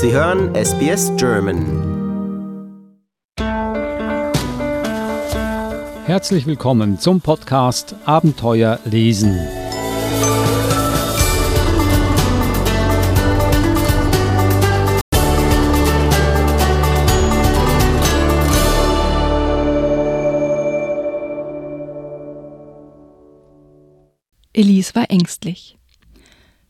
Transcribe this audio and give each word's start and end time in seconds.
Sie 0.00 0.12
hören 0.12 0.54
SBS 0.54 1.10
German. 1.16 1.66
Herzlich 6.06 6.46
willkommen 6.46 7.00
zum 7.00 7.20
Podcast 7.20 7.96
Abenteuer 8.04 8.78
lesen. 8.84 9.36
Elise 24.52 24.94
war 24.94 25.10
ängstlich. 25.10 25.76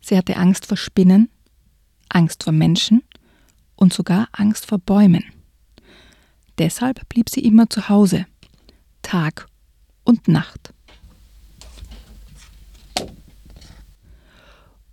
Sie 0.01 0.16
hatte 0.16 0.38
Angst 0.38 0.65
vor 0.65 0.79
Spinnen, 0.79 1.29
Angst 2.09 2.45
vor 2.45 2.55
Menschen 2.55 3.02
und 3.78 3.92
sogar 3.92 4.28
Angst 4.32 4.66
vor 4.66 4.78
Bäumen. 4.78 5.24
Deshalb 6.59 7.09
blieb 7.09 7.30
sie 7.30 7.41
immer 7.41 7.70
zu 7.70 7.88
Hause, 7.88 8.27
Tag 9.02 9.46
und 10.05 10.27
Nacht. 10.27 10.74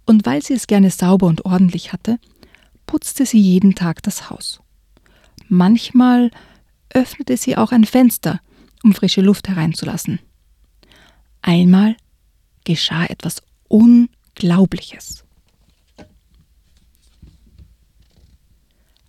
Und 0.06 0.28
weil 0.28 0.44
sie 0.44 0.54
es 0.54 0.68
gerne 0.68 0.92
sauber 0.92 1.26
und 1.26 1.46
ordentlich 1.46 1.92
hatte, 1.92 2.20
putzte 2.86 3.26
sie 3.26 3.40
jeden 3.40 3.74
Tag 3.74 4.04
das 4.04 4.30
Haus. 4.30 4.62
Manchmal 5.50 6.30
öffnete 6.90 7.38
sie 7.38 7.58
auch 7.58 7.72
ein 7.72 7.86
Fenster, 7.86 8.40
um 8.84 8.94
frische 8.94 9.22
Luft 9.22 9.48
hereinzulassen. 9.48 10.20
Einmal 11.42 11.98
geschah 12.64 13.06
etwas 13.06 13.42
Unglaubliches. 13.68 15.25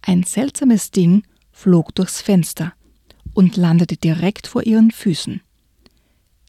Ein 0.09 0.23
seltsames 0.23 0.93
Ding 0.93 1.25
flog 1.51 1.93
durchs 1.97 2.21
Fenster 2.21 2.73
und 3.35 3.57
landete 3.57 3.97
direkt 3.97 4.47
vor 4.47 4.63
ihren 4.63 4.93
Füßen. 4.93 5.41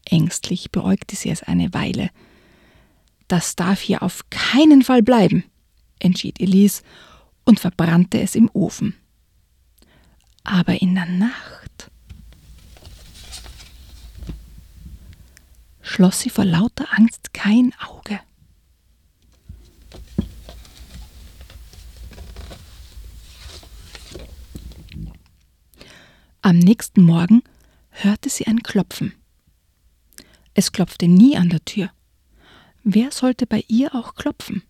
Ängstlich 0.04 0.70
beäugte 0.70 1.16
sie 1.16 1.30
es 1.30 1.42
eine 1.42 1.74
Weile. 1.74 2.10
Das 3.26 3.56
darf 3.56 3.80
hier 3.80 4.04
auf 4.04 4.30
keinen 4.30 4.82
Fall 4.82 5.02
bleiben, 5.02 5.42
entschied 5.98 6.40
Elise 6.40 6.82
und 7.44 7.58
verbrannte 7.58 8.20
es 8.20 8.36
im 8.36 8.48
Ofen. 8.52 8.94
Aber 10.44 10.80
in 10.80 10.94
der 10.94 11.06
Nacht 11.06 11.90
schloss 15.82 16.20
sie 16.20 16.30
vor 16.30 16.44
lauter 16.44 16.86
Angst 16.96 17.34
kein 17.34 17.74
Auge. 17.84 18.20
Am 26.48 26.58
nächsten 26.58 27.02
Morgen 27.02 27.42
hörte 27.90 28.30
sie 28.30 28.46
ein 28.46 28.62
Klopfen. 28.62 29.12
Es 30.54 30.72
klopfte 30.72 31.06
nie 31.06 31.36
an 31.36 31.50
der 31.50 31.62
Tür. 31.62 31.90
Wer 32.82 33.10
sollte 33.10 33.46
bei 33.46 33.64
ihr 33.68 33.94
auch 33.94 34.14
klopfen? 34.14 34.62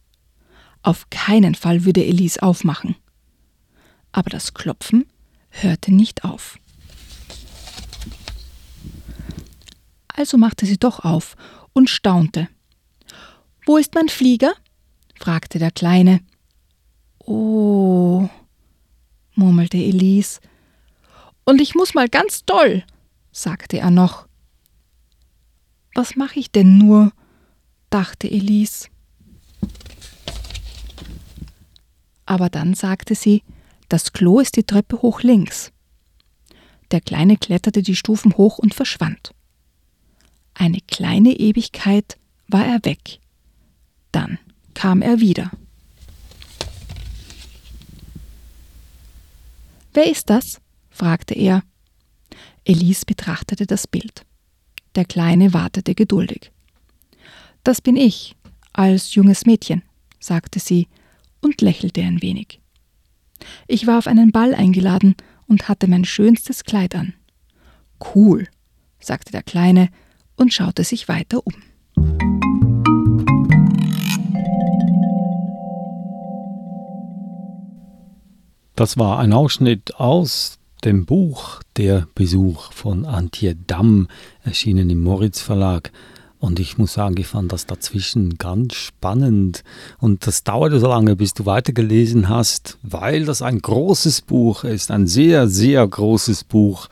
Auf 0.83 1.09
keinen 1.09 1.55
Fall 1.55 1.85
würde 1.85 2.05
Elise 2.05 2.43
aufmachen. 2.43 2.97
Aber 4.11 4.29
das 4.29 4.55
Klopfen 4.55 5.07
hörte 5.51 5.95
nicht 5.95 6.25
auf. 6.25 6.59
Also 10.09 10.37
machte 10.37 10.67
sie 10.67 10.79
doch 10.79 11.05
auf 11.05 11.37
und 11.75 11.89
staunte. 11.89 12.49
Wo 13.67 13.77
ist 13.77 13.95
mein 13.95 14.09
Flieger? 14.09 14.53
fragte 15.17 15.61
der 15.61 15.71
Kleine. 15.71 16.23
Oh, 17.21 18.29
murmelte 19.37 19.77
Elise. 19.77 20.41
Und 21.49 21.63
ich 21.63 21.75
muss 21.75 21.95
mal 21.95 22.11
ganz 22.11 22.45
doll, 22.45 22.85
sagte 23.33 23.79
er 23.79 23.91
noch. 23.91 24.29
Was 25.95 26.15
mache 26.15 26.39
ich 26.39 26.53
denn 26.53 26.77
nur? 26.77 27.11
dachte 27.89 28.31
Elise. 28.31 28.89
Aber 32.27 32.51
dann 32.51 32.75
sagte 32.75 33.15
sie, 33.15 33.45
das 33.89 34.13
Klo 34.13 34.41
ist 34.41 34.57
die 34.57 34.65
Treppe 34.65 35.01
hoch 35.01 35.23
links. 35.23 35.73
Der 36.91 37.01
Kleine 37.01 37.39
kletterte 37.39 37.81
die 37.81 37.97
Stufen 37.97 38.37
hoch 38.37 38.59
und 38.59 38.75
verschwand. 38.75 39.31
Eine 40.53 40.83
kleine 40.83 41.33
Ewigkeit 41.33 42.19
war 42.49 42.67
er 42.67 42.85
weg. 42.85 43.21
Dann 44.13 44.39
kam 44.75 45.01
er 45.01 45.21
wieder. 45.21 45.51
Wer 49.95 50.11
ist 50.11 50.29
das? 50.29 50.61
Fragte 50.99 51.35
er. 51.35 51.63
Elise 52.65 53.07
betrachtete 53.07 53.67
das 53.67 53.87
Bild. 53.87 54.27
Der 54.95 55.05
Kleine 55.05 55.55
wartete 55.55 55.95
geduldig. 55.95 56.51
Das 57.63 57.81
bin 57.81 57.97
ich, 57.97 58.35
als 58.73 59.15
junges 59.15 59.47
Mädchen, 59.47 59.83
sagte 60.19 60.59
sie 60.59 60.89
und 61.41 61.61
lächelte 61.61 62.03
ein 62.03 62.21
wenig. 62.21 62.61
Ich 63.69 63.87
war 63.87 63.99
auf 63.99 64.07
einen 64.07 64.33
Ball 64.33 64.55
eingeladen 64.55 65.15
und 65.47 65.69
hatte 65.69 65.89
mein 65.89 66.05
schönstes 66.05 66.65
Kleid 66.65 66.95
an. 66.95 67.15
Cool, 68.15 68.49
sagte 68.99 69.33
der 69.33 69.43
Kleine 69.43 69.89
und 70.37 70.53
schaute 70.53 70.85
sich 70.85 71.09
weiter 71.09 71.41
um. 71.47 71.55
Das 78.75 78.97
war 78.97 79.19
ein 79.19 79.33
Ausschnitt 79.33 79.97
aus 79.97 80.59
dem 80.85 81.07
Buch 81.07 81.61
Der 81.77 82.07
Besuch 82.15 82.73
von 82.73 83.05
Antje 83.05 83.57
Damm, 83.67 84.09
erschienen 84.43 84.91
im 84.91 85.03
Moritz 85.03 85.41
Verlag. 85.41 85.93
Und 86.41 86.61
ich 86.61 86.79
muss 86.79 86.93
sagen, 86.93 87.17
ich 87.19 87.27
fand 87.27 87.51
das 87.53 87.67
dazwischen 87.67 88.39
ganz 88.39 88.75
spannend. 88.75 89.65
Und 89.99 90.27
das 90.27 90.45
dauerte 90.45 90.79
so 90.79 90.87
lange, 90.87 91.17
bis 91.17 91.35
du 91.35 91.47
weitergelesen 91.47 92.29
hast, 92.29 92.79
weil 92.83 93.25
das 93.25 93.43
ein 93.43 93.61
großes 93.61 94.23
Buch 94.23 94.63
ist, 94.65 94.91
ein 94.91 95.09
sehr, 95.09 95.49
sehr 95.49 95.87
großes 95.87 96.45
Buch 96.45 96.89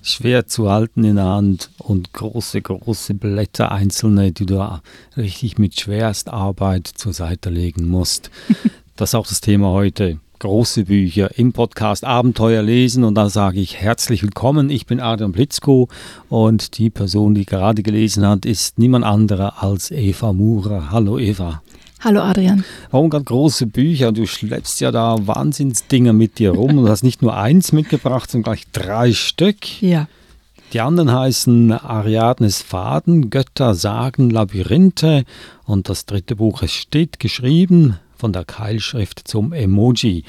schwer 0.00 0.46
zu 0.46 0.70
halten 0.70 1.04
in 1.04 1.16
der 1.16 1.26
Hand 1.26 1.70
und 1.78 2.14
große, 2.14 2.62
große 2.62 3.14
Blätter, 3.14 3.72
einzelne, 3.72 4.32
die 4.32 4.46
du 4.46 4.80
richtig 5.16 5.58
mit 5.58 5.78
Schwerstarbeit 5.78 6.86
zur 6.86 7.12
Seite 7.12 7.50
legen 7.50 7.88
musst. 7.88 8.30
Das 8.96 9.10
ist 9.10 9.14
auch 9.14 9.28
das 9.28 9.40
Thema 9.40 9.68
heute. 9.68 10.18
Große 10.40 10.84
Bücher 10.84 11.36
im 11.36 11.52
Podcast 11.52 12.04
Abenteuer 12.04 12.62
lesen 12.62 13.02
und 13.02 13.16
da 13.16 13.28
sage 13.28 13.58
ich 13.58 13.78
herzlich 13.78 14.22
willkommen. 14.22 14.70
Ich 14.70 14.86
bin 14.86 15.00
Adrian 15.00 15.32
Blitzko 15.32 15.88
und 16.28 16.78
die 16.78 16.90
Person, 16.90 17.34
die 17.34 17.44
gerade 17.44 17.82
gelesen 17.82 18.24
hat, 18.24 18.46
ist 18.46 18.78
niemand 18.78 19.04
anderer 19.04 19.60
als 19.64 19.90
Eva 19.90 20.32
Murer. 20.32 20.92
Hallo 20.92 21.18
Eva. 21.18 21.60
Hallo 21.98 22.20
Adrian. 22.20 22.62
Warum 22.92 23.10
gerade 23.10 23.24
große 23.24 23.66
Bücher? 23.66 24.12
Du 24.12 24.26
schleppst 24.26 24.80
ja 24.80 24.92
da 24.92 25.16
Wahnsinnsdinger 25.18 26.12
mit 26.12 26.38
dir 26.38 26.52
rum 26.52 26.78
und 26.78 26.88
hast 26.88 27.02
nicht 27.02 27.20
nur 27.20 27.36
eins 27.36 27.72
mitgebracht, 27.72 28.30
sondern 28.30 28.52
gleich 28.52 28.70
drei 28.70 29.12
Stück. 29.12 29.82
Ja. 29.82 30.06
Die 30.72 30.80
anderen 30.80 31.10
heißen 31.10 31.72
Ariadnes 31.72 32.62
Faden, 32.62 33.30
Götter, 33.30 33.74
Sagen, 33.74 34.30
Labyrinthe 34.30 35.24
und 35.64 35.88
das 35.88 36.06
dritte 36.06 36.36
Buch, 36.36 36.62
es 36.62 36.72
steht 36.72 37.18
geschrieben 37.18 37.98
von 38.18 38.32
der 38.32 38.44
Keilschrift 38.44 39.26
zum 39.26 39.52
Emoji. 39.52 40.24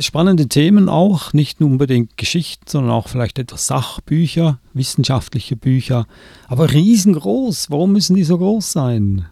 Spannende 0.00 0.46
Themen 0.48 0.88
auch, 0.88 1.32
nicht 1.32 1.60
nur 1.60 1.70
unbedingt 1.70 2.16
Geschichten, 2.16 2.64
sondern 2.66 2.92
auch 2.92 3.08
vielleicht 3.08 3.38
etwas 3.38 3.66
Sachbücher, 3.66 4.58
wissenschaftliche 4.74 5.56
Bücher, 5.56 6.06
aber 6.46 6.72
riesengroß. 6.72 7.70
Warum 7.70 7.92
müssen 7.92 8.14
die 8.14 8.24
so 8.24 8.38
groß 8.38 8.72
sein? 8.72 9.26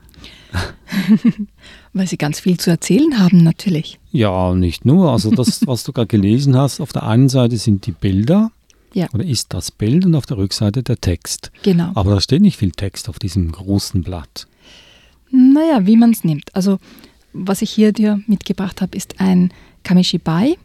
Weil 1.92 2.06
sie 2.06 2.16
ganz 2.16 2.40
viel 2.40 2.58
zu 2.58 2.70
erzählen 2.70 3.18
haben, 3.18 3.42
natürlich. 3.42 3.98
Ja, 4.10 4.54
nicht 4.54 4.84
nur. 4.84 5.10
Also 5.10 5.30
das, 5.30 5.60
was 5.66 5.84
du 5.84 5.92
gerade 5.92 6.08
gelesen 6.08 6.56
hast, 6.56 6.80
auf 6.80 6.92
der 6.92 7.04
einen 7.04 7.28
Seite 7.28 7.56
sind 7.56 7.86
die 7.86 7.92
Bilder. 7.92 8.50
Ja. 8.94 9.08
Oder 9.12 9.24
ist 9.24 9.54
das 9.54 9.70
Bild 9.70 10.04
und 10.04 10.14
auf 10.14 10.26
der 10.26 10.36
Rückseite 10.36 10.82
der 10.82 11.00
Text. 11.00 11.50
Genau. 11.62 11.92
Aber 11.94 12.14
da 12.14 12.20
steht 12.20 12.42
nicht 12.42 12.58
viel 12.58 12.72
Text 12.72 13.08
auf 13.08 13.18
diesem 13.18 13.50
großen 13.50 14.02
Blatt. 14.02 14.46
Naja, 15.30 15.86
wie 15.86 15.96
man 15.96 16.10
es 16.10 16.24
nimmt. 16.24 16.54
Also, 16.54 16.78
was 17.32 17.62
ich 17.62 17.70
hier 17.70 17.92
dir 17.92 18.20
mitgebracht 18.26 18.80
habe, 18.80 18.96
ist 18.96 19.20
ein 19.20 19.52
Kamishibai. 19.84 20.56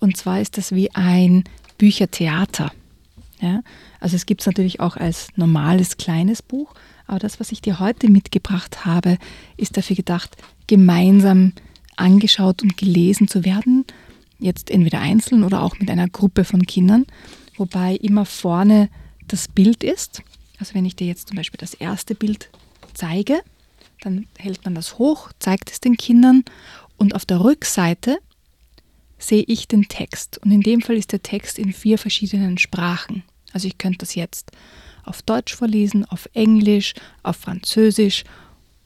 Und 0.00 0.16
zwar 0.16 0.40
ist 0.40 0.56
das 0.56 0.72
wie 0.72 0.94
ein 0.94 1.44
Büchertheater. 1.76 2.72
Ja? 3.40 3.62
Also 4.00 4.16
es 4.16 4.26
gibt 4.26 4.42
es 4.42 4.46
natürlich 4.46 4.80
auch 4.80 4.96
als 4.96 5.28
normales 5.36 5.96
kleines 5.96 6.42
Buch, 6.42 6.74
aber 7.06 7.18
das, 7.18 7.40
was 7.40 7.52
ich 7.52 7.62
dir 7.62 7.80
heute 7.80 8.10
mitgebracht 8.10 8.84
habe, 8.84 9.18
ist 9.56 9.76
dafür 9.76 9.96
gedacht, 9.96 10.36
gemeinsam 10.66 11.52
angeschaut 11.96 12.62
und 12.62 12.76
gelesen 12.76 13.28
zu 13.28 13.44
werden. 13.44 13.84
Jetzt 14.38 14.70
entweder 14.70 15.00
einzeln 15.00 15.42
oder 15.42 15.62
auch 15.62 15.78
mit 15.78 15.90
einer 15.90 16.08
Gruppe 16.08 16.44
von 16.44 16.66
Kindern, 16.66 17.06
wobei 17.56 17.96
immer 17.96 18.24
vorne 18.24 18.88
das 19.26 19.48
Bild 19.48 19.82
ist. 19.82 20.22
Also 20.60 20.74
wenn 20.74 20.84
ich 20.84 20.96
dir 20.96 21.06
jetzt 21.06 21.28
zum 21.28 21.36
Beispiel 21.36 21.58
das 21.58 21.74
erste 21.74 22.14
Bild 22.14 22.50
zeige, 22.94 23.40
dann 24.02 24.26
hält 24.38 24.64
man 24.64 24.74
das 24.74 24.98
hoch, 24.98 25.30
zeigt 25.38 25.70
es 25.70 25.80
den 25.80 25.96
Kindern 25.96 26.44
und 26.96 27.14
auf 27.14 27.24
der 27.24 27.40
Rückseite 27.40 28.18
sehe 29.18 29.44
ich 29.46 29.68
den 29.68 29.88
Text. 29.88 30.38
Und 30.38 30.50
in 30.50 30.60
dem 30.60 30.80
Fall 30.80 30.96
ist 30.96 31.12
der 31.12 31.22
Text 31.22 31.58
in 31.58 31.72
vier 31.72 31.98
verschiedenen 31.98 32.58
Sprachen. 32.58 33.24
Also 33.52 33.66
ich 33.66 33.78
könnte 33.78 33.98
das 33.98 34.14
jetzt 34.14 34.52
auf 35.04 35.22
Deutsch 35.22 35.54
vorlesen, 35.54 36.04
auf 36.04 36.28
Englisch, 36.34 36.94
auf 37.22 37.36
Französisch 37.36 38.24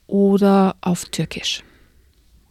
oder 0.06 0.76
auf 0.80 1.06
Türkisch. 1.06 1.62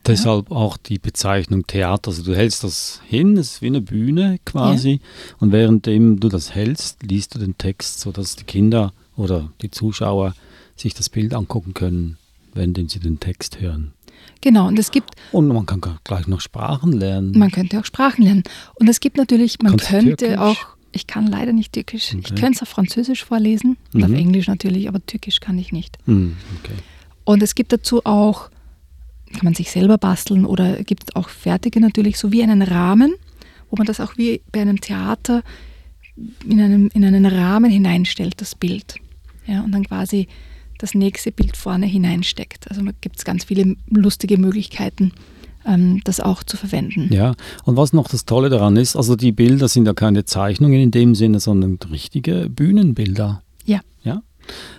Deshalb 0.06 0.52
auch 0.52 0.78
die 0.78 0.98
Bezeichnung 0.98 1.68
Theater. 1.68 2.10
Also 2.10 2.24
du 2.24 2.36
hältst 2.36 2.64
das 2.64 3.02
hin, 3.08 3.38
es 3.38 3.54
ist 3.54 3.62
wie 3.62 3.68
eine 3.68 3.82
Bühne 3.82 4.40
quasi. 4.46 4.94
Ja. 4.94 5.36
Und 5.40 5.52
währenddem 5.52 6.20
du 6.20 6.28
das 6.28 6.56
hältst, 6.56 7.04
liest 7.04 7.36
du 7.36 7.40
den 7.40 7.58
Text, 7.58 8.00
sodass 8.00 8.36
die 8.36 8.44
Kinder 8.44 8.94
oder 9.16 9.52
die 9.62 9.70
Zuschauer 9.70 10.34
sich 10.76 10.94
das 10.96 11.10
Bild 11.10 11.34
angucken 11.34 11.74
können, 11.74 12.18
währenddem 12.54 12.90
sie 12.90 13.00
den 13.00 13.20
Text 13.20 13.60
hören. 13.60 13.94
Genau, 14.42 14.68
und 14.68 14.78
es 14.78 14.92
gibt. 14.92 15.16
Und 15.32 15.48
man 15.48 15.66
kann 15.66 15.82
gleich 16.04 16.28
noch 16.28 16.42
Sprachen 16.42 16.92
lernen. 16.92 17.38
Man 17.38 17.52
könnte 17.52 17.80
auch 17.80 17.86
Sprachen 17.86 18.24
lernen. 18.24 18.44
Und 18.76 18.88
es 18.88 19.00
gibt 19.00 19.18
natürlich, 19.18 19.60
man 19.62 19.72
Kannst 19.72 19.88
könnte 19.88 20.16
Türkisch? 20.16 20.38
auch. 20.38 20.58
Ich 20.92 21.08
kann 21.08 21.28
leider 21.28 21.54
nicht 21.54 21.74
Türkisch. 21.74 22.10
Okay. 22.10 22.22
Ich 22.26 22.36
könnte 22.36 22.58
es 22.58 22.62
auf 22.62 22.70
Französisch 22.70 23.24
vorlesen 23.24 23.78
und 23.94 24.00
mhm. 24.00 24.04
auf 24.06 24.12
Englisch 24.12 24.48
natürlich, 24.48 24.90
aber 24.90 25.06
Türkisch 25.06 25.40
kann 25.40 25.58
ich 25.58 25.72
nicht. 25.72 25.98
Mhm, 26.06 26.36
okay. 26.60 26.74
Und 27.24 27.42
es 27.42 27.56
gibt 27.56 27.72
dazu 27.72 28.04
auch 28.04 28.50
kann 29.32 29.46
man 29.46 29.54
sich 29.54 29.72
selber 29.72 29.98
basteln 29.98 30.46
oder 30.46 30.84
gibt 30.84 31.16
auch 31.16 31.30
fertige 31.30 31.80
natürlich, 31.80 32.18
so 32.18 32.32
wie 32.32 32.44
einen 32.44 32.62
Rahmen, 32.62 33.14
wo 33.70 33.78
man 33.78 33.88
das 33.88 34.00
auch 34.00 34.18
wie 34.18 34.42
bei 34.52 34.62
einem 34.62 34.82
Theater 34.82 35.44
in 36.46 36.62
einen, 36.62 36.90
in 36.90 37.06
einen 37.06 37.26
Rahmen 37.26 37.72
hineinstellt, 37.72 38.40
das 38.42 38.56
Bild. 38.56 38.96
Ja, 39.48 39.62
und 39.62 39.72
dann 39.72 39.86
quasi 39.86 40.28
das 40.82 40.96
nächste 40.96 41.32
Bild 41.32 41.58
vorne 41.58 41.86
hineinsteckt. 41.86 42.70
Also 42.70 42.82
gibt 43.02 43.18
es 43.18 43.26
ganz 43.26 43.44
viele 43.46 43.76
lustige 43.88 44.38
Möglichkeiten, 44.38 45.14
ähm, 45.66 46.02
das 46.04 46.20
auch 46.20 46.44
zu 46.44 46.58
verwenden. 46.58 47.14
Ja, 47.14 47.36
und 47.66 47.78
was 47.78 47.94
noch 47.94 48.08
das 48.08 48.26
Tolle 48.26 48.50
daran 48.50 48.78
ist, 48.78 48.96
also 48.96 49.16
die 49.16 49.32
Bilder 49.32 49.68
sind 49.68 49.86
ja 49.86 49.94
keine 49.94 50.26
Zeichnungen 50.26 50.80
in 50.80 50.92
dem 50.92 51.14
Sinne, 51.14 51.40
sondern 51.40 51.78
richtige 51.92 52.50
Bühnenbilder. 52.50 53.44
Ja. 53.66 53.82
Ja. 54.04 54.24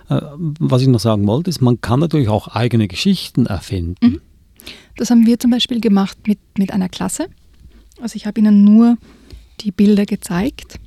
Äh, 0.09 0.21
was 0.39 0.83
ich 0.83 0.89
noch 0.89 1.01
sagen 1.01 1.27
wollte, 1.27 1.51
ist, 1.51 1.61
man 1.61 1.81
kann 1.81 2.01
natürlich 2.01 2.29
auch 2.29 2.49
eigene 2.49 2.89
Geschichten 2.89 3.47
erfinden. 3.47 4.07
Mhm. 4.07 4.21
Das 4.97 5.11
haben 5.11 5.25
wir 5.25 5.39
zum 5.39 5.53
Beispiel 5.53 5.81
gemacht 5.81 6.19
mit, 6.27 6.39
mit 6.59 6.73
einer 6.73 6.89
Klasse. 6.89 7.27
Also 8.01 8.17
ich 8.17 8.27
habe 8.27 8.41
ihnen 8.41 8.65
nur 8.65 8.99
die 9.61 9.71
Bilder 9.71 10.05
gezeigt. 10.05 10.81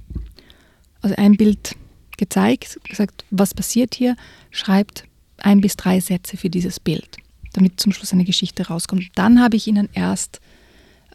Also 1.02 1.16
ein 1.16 1.38
Bild 1.38 1.76
gezeigt, 2.18 2.80
gesagt, 2.84 3.26
was 3.32 3.54
passiert 3.54 3.96
hier, 3.96 4.16
schreibt 4.52 5.06
ein 5.38 5.62
bis 5.62 5.76
drei 5.76 6.00
Sätze 6.00 6.38
für 6.38 6.50
dieses 6.50 6.80
Bild, 6.80 7.18
damit 7.54 7.80
zum 7.80 7.92
Schluss 7.92 8.14
eine 8.14 8.26
Geschichte 8.26 8.68
rauskommt. 8.68 9.08
Dann 9.16 9.42
habe 9.42 9.56
ich 9.56 9.68
ihnen 9.68 9.90
erst 9.94 10.40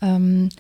ähm, 0.03 0.51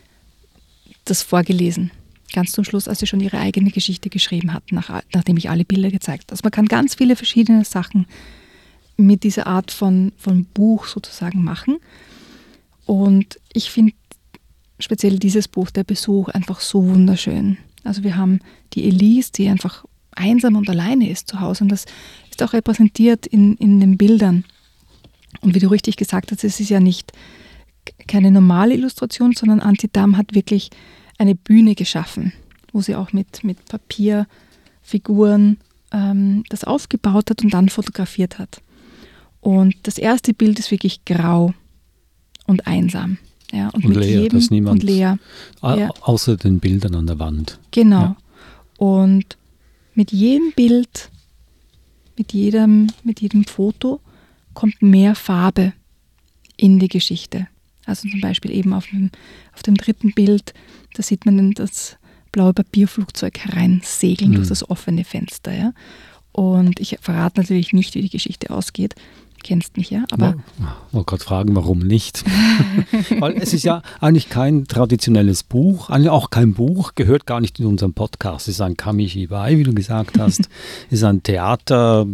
das 1.05 1.23
vorgelesen, 1.23 1.91
ganz 2.33 2.53
zum 2.53 2.65
Schluss, 2.65 2.89
als 2.89 3.01
sie 3.01 3.07
schon 3.07 3.21
ihre 3.21 3.39
eigene 3.39 3.71
Geschichte 3.71 4.11
geschrieben 4.11 4.53
hatten, 4.53 4.75
nach, 4.75 5.03
nachdem 5.15 5.37
ich 5.37 5.51
alle 5.51 5.65
Bilder 5.65 5.91
gezeigt 5.91 6.25
habe. 6.25 6.33
Also 6.33 6.43
man 6.45 6.53
kann 6.53 6.67
ganz 6.67 6.95
viele 6.95 7.17
verschiedene 7.17 7.65
Sachen 7.65 8.07
mit 8.97 9.25
dieser 9.25 9.47
Art 9.47 9.71
von, 9.71 10.13
von 10.17 10.45
Buch 10.45 10.87
sozusagen 10.87 11.43
machen. 11.43 11.79
Und 12.87 13.39
ich 13.53 13.71
finde 13.71 13.93
speziell 14.79 15.19
dieses 15.19 15.49
Buch, 15.49 15.71
der 15.71 15.85
Besuch, 15.85 16.29
einfach 16.29 16.61
so 16.61 16.87
wunderschön. 16.87 17.59
Also 17.85 18.03
wir 18.03 18.17
haben 18.17 18.41
die 18.75 18.87
Elise, 18.87 19.33
die 19.33 19.49
einfach 19.49 19.85
einsam 20.21 20.57
und 20.57 20.69
alleine 20.69 21.11
ist 21.11 21.29
zu 21.29 21.41
Hause. 21.41 21.65
Und 21.65 21.73
das 21.73 21.87
ist 22.31 22.43
auch 22.43 22.53
repräsentiert 22.53 23.27
in, 23.27 23.57
in 23.57 23.81
den 23.81 23.97
Bildern. 23.97 24.45
Und 25.41 25.55
wie 25.55 25.61
du 25.61 25.69
richtig 25.69 25.97
gesagt 25.97 26.31
hast, 26.31 26.45
es 26.45 26.61
ist 26.61 26.71
ja 26.71 26.81
nicht 26.81 27.13
keine 28.07 28.31
normale 28.31 28.75
Illustration, 28.75 29.33
sondern 29.33 29.61
Antidam 29.61 30.17
hat 30.17 30.35
wirklich 30.35 30.71
eine 31.19 31.35
Bühne 31.35 31.75
geschaffen, 31.75 32.33
wo 32.73 32.81
sie 32.81 32.95
auch 32.95 33.13
mit, 33.13 33.45
mit 33.45 33.65
Papierfiguren 33.67 35.59
ähm, 35.93 36.45
das 36.49 36.65
aufgebaut 36.65 37.31
hat 37.31 37.43
und 37.43 37.53
dann 37.55 37.69
fotografiert 37.69 38.39
hat. 38.39 38.63
Und 39.41 39.75
das 39.85 39.99
erste 39.99 40.35
Bild 40.35 40.59
ist 40.59 40.71
wirklich 40.71 41.05
grau 41.05 41.55
und 42.47 42.67
einsam. 42.67 43.19
Ja, 43.53 43.69
und, 43.71 43.85
und 43.85 43.97
leer, 43.97 44.23
jedem, 44.23 44.39
das 44.39 44.51
niemand, 44.51 44.81
und 44.81 44.83
leer. 44.85 45.19
Ja. 45.63 45.91
Außer 46.03 46.37
den 46.37 46.61
Bildern 46.61 46.95
an 46.95 47.07
der 47.07 47.19
Wand. 47.19 47.59
Genau. 47.73 48.01
Ja. 48.01 48.17
Und 48.79 49.37
mit 49.95 50.13
jedem 50.13 50.53
Bild, 50.53 51.11
mit 52.17 52.33
jedem, 52.33 52.89
mit 53.03 53.21
jedem 53.21 53.45
Foto 53.45 54.01
kommt 54.55 54.83
mehr 54.83 55.15
Farbe 55.15 55.73
in 56.57 56.79
die 56.79 56.89
Geschichte. 56.89 57.49
Also 57.87 58.09
zum 58.09 58.21
Beispiel 58.21 58.53
eben 58.53 58.73
auf 58.73 58.87
dem, 58.87 59.11
auf 59.55 59.63
dem 59.63 59.75
dritten 59.75 60.13
Bild, 60.13 60.55
da 60.95 61.03
sieht 61.03 61.27
man 61.27 61.53
das 61.53 61.97
blaue 62.31 62.53
Papierflugzeug 62.53 63.39
hereinsegeln 63.39 64.33
mhm. 64.33 64.37
durch 64.37 64.49
das 64.49 64.69
offene 64.69 65.05
Fenster. 65.05 65.53
Ja? 65.53 65.73
Und 66.33 66.79
ich 66.79 66.99
verrate 67.01 67.41
natürlich 67.41 67.73
nicht, 67.73 67.95
wie 67.95 68.03
die 68.03 68.11
Geschichte 68.11 68.51
ausgeht, 68.51 68.95
kennst 69.43 69.77
mich 69.77 69.91
ja, 69.91 70.05
aber. 70.11 70.35
Ich 70.59 70.95
wollte 70.95 71.07
gerade 71.07 71.25
fragen, 71.25 71.57
warum 71.57 71.79
nicht? 71.81 72.25
Weil 73.19 73.37
es 73.37 73.53
ist 73.53 73.65
ja 73.65 73.83
eigentlich 74.01 74.29
kein 74.29 74.67
traditionelles 74.67 75.43
Buch, 75.43 75.91
eigentlich 75.91 76.11
auch 76.11 76.31
kein 76.31 76.55
Buch, 76.55 76.93
gehört 76.95 77.27
gar 77.27 77.41
nicht 77.41 77.59
in 77.61 77.67
unserem 77.67 77.93
Podcast. 77.93 78.49
Es 78.49 78.55
ist 78.55 78.61
ein 78.61 78.77
Kamishibai, 78.77 79.59
wie 79.59 79.63
du 79.63 79.75
gesagt 79.75 80.19
hast. 80.19 80.41
es 80.87 80.99
ist 80.99 81.05
ein 81.05 81.23
Theater, 81.23 82.07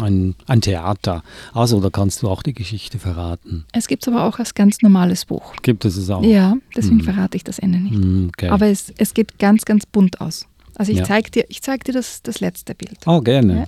ein, 0.00 0.34
ein 0.46 0.60
Theater. 0.60 1.22
Also, 1.52 1.80
da 1.80 1.90
kannst 1.90 2.22
du 2.22 2.28
auch 2.28 2.42
die 2.42 2.54
Geschichte 2.54 2.98
verraten. 2.98 3.64
Es 3.72 3.88
gibt 3.88 4.02
es 4.02 4.12
aber 4.12 4.24
auch 4.24 4.38
als 4.38 4.54
ganz 4.54 4.82
normales 4.82 5.24
Buch. 5.24 5.54
Gibt 5.62 5.84
es 5.84 5.96
es 5.96 6.10
auch? 6.10 6.22
Ja, 6.22 6.56
deswegen 6.76 6.98
hm. 6.98 7.04
verrate 7.04 7.36
ich 7.36 7.44
das 7.44 7.58
Ende 7.58 7.78
nicht. 7.78 7.94
Hm, 7.94 8.30
okay. 8.32 8.48
Aber 8.48 8.66
es, 8.66 8.92
es 8.98 9.14
geht 9.14 9.38
ganz, 9.38 9.64
ganz 9.64 9.86
bunt 9.86 10.20
aus. 10.20 10.46
Also 10.76 10.92
ich 10.92 10.98
ja. 10.98 11.04
zeige 11.04 11.30
dir, 11.30 11.44
ich 11.48 11.62
zeig 11.62 11.84
dir 11.84 11.92
das, 11.92 12.22
das 12.22 12.40
letzte 12.40 12.74
Bild. 12.74 12.98
Oh, 13.06 13.20
gerne. 13.20 13.54
Ja. 13.54 13.66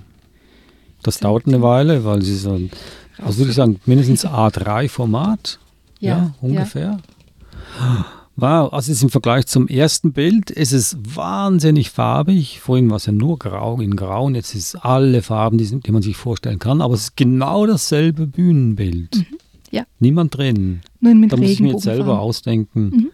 Das 1.03 1.19
dauert 1.19 1.47
eine 1.47 1.61
Weile, 1.61 2.03
weil 2.05 2.21
sie 2.21 2.35
so, 2.35 2.59
also 3.17 3.39
würde 3.39 3.51
ich 3.51 3.55
sagen, 3.55 3.79
mindestens 3.85 4.25
A3-Format. 4.25 5.59
Ja, 5.99 6.09
ja, 6.09 6.33
ungefähr. 6.41 6.99
Ja. 7.79 8.05
Wow, 8.41 8.71
also 8.71 8.91
ist 8.91 9.03
im 9.03 9.09
Vergleich 9.09 9.47
zum 9.47 9.67
ersten 9.67 10.13
Bild 10.13 10.49
ist 10.49 10.71
es 10.71 10.97
wahnsinnig 11.03 11.89
farbig. 11.89 12.61
Vorhin 12.61 12.89
war 12.89 12.95
es 12.95 13.05
ja 13.05 13.11
nur 13.11 13.37
grau 13.37 13.81
in 13.81 13.97
grau 13.97 14.25
und 14.25 14.35
jetzt 14.35 14.55
ist 14.55 14.75
es 14.75 14.81
alle 14.81 15.21
Farben, 15.21 15.57
die, 15.57 15.65
die, 15.65 15.91
man 15.91 16.01
sich 16.01 16.15
vorstellen 16.15 16.57
kann. 16.57 16.79
Aber 16.79 16.93
es 16.93 17.01
ist 17.01 17.17
genau 17.17 17.65
dasselbe 17.65 18.27
Bühnenbild. 18.27 19.17
Mhm. 19.17 19.37
Ja. 19.71 19.83
Niemand 19.99 20.37
drin. 20.37 20.81
Nur 21.01 21.15
mit 21.15 21.33
da 21.33 21.37
muss 21.37 21.49
ich 21.49 21.59
mir 21.59 21.73
jetzt 21.73 21.83
selber 21.83 22.19
ausdenken, 22.21 22.89
mhm. 22.89 23.09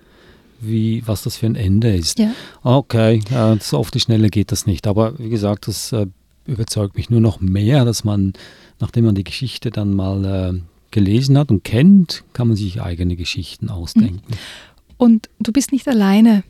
wie, 0.61 1.01
was 1.07 1.23
das 1.23 1.37
für 1.37 1.47
ein 1.47 1.55
Ende 1.55 1.95
ist. 1.95 2.19
Ja. 2.19 2.31
Okay, 2.61 3.21
äh, 3.31 3.57
so 3.59 3.79
auf 3.79 3.89
die 3.89 3.99
Schnelle 3.99 4.29
geht 4.29 4.51
das 4.51 4.67
nicht. 4.67 4.85
Aber 4.85 5.17
wie 5.17 5.29
gesagt, 5.29 5.67
das 5.67 5.91
äh, 5.91 6.05
überzeugt 6.45 6.95
mich 6.95 7.09
nur 7.09 7.21
noch 7.21 7.39
mehr, 7.39 7.85
dass 7.85 8.03
man, 8.03 8.33
nachdem 8.79 9.05
man 9.05 9.15
die 9.15 9.23
Geschichte 9.23 9.71
dann 9.71 9.93
mal 9.93 10.25
äh, 10.25 10.59
gelesen 10.91 11.37
hat 11.37 11.51
und 11.51 11.63
kennt, 11.63 12.23
kann 12.33 12.47
man 12.47 12.57
sich 12.57 12.81
eigene 12.81 13.15
Geschichten 13.15 13.69
ausdenken. 13.69 14.21
Mhm. 14.27 14.35
Und 14.97 15.29
du 15.39 15.51
bist 15.51 15.71
nicht 15.71 15.87
alleine, 15.87 16.43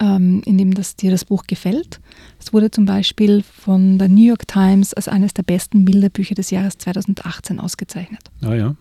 ähm, 0.00 0.42
in 0.44 0.58
dem 0.58 0.74
das, 0.74 0.96
dir 0.96 1.10
das 1.10 1.24
Buch 1.24 1.44
gefällt. 1.46 2.00
Es 2.40 2.52
wurde 2.52 2.70
zum 2.70 2.86
Beispiel 2.86 3.42
von 3.42 3.98
der 3.98 4.08
New 4.08 4.26
York 4.26 4.48
Times 4.48 4.94
als 4.94 5.08
eines 5.08 5.34
der 5.34 5.44
besten 5.44 5.84
Bilderbücher 5.84 6.34
des 6.34 6.50
Jahres 6.50 6.78
2018 6.78 7.60
ausgezeichnet. 7.60 8.22
Ah 8.42 8.54
ja. 8.54 8.76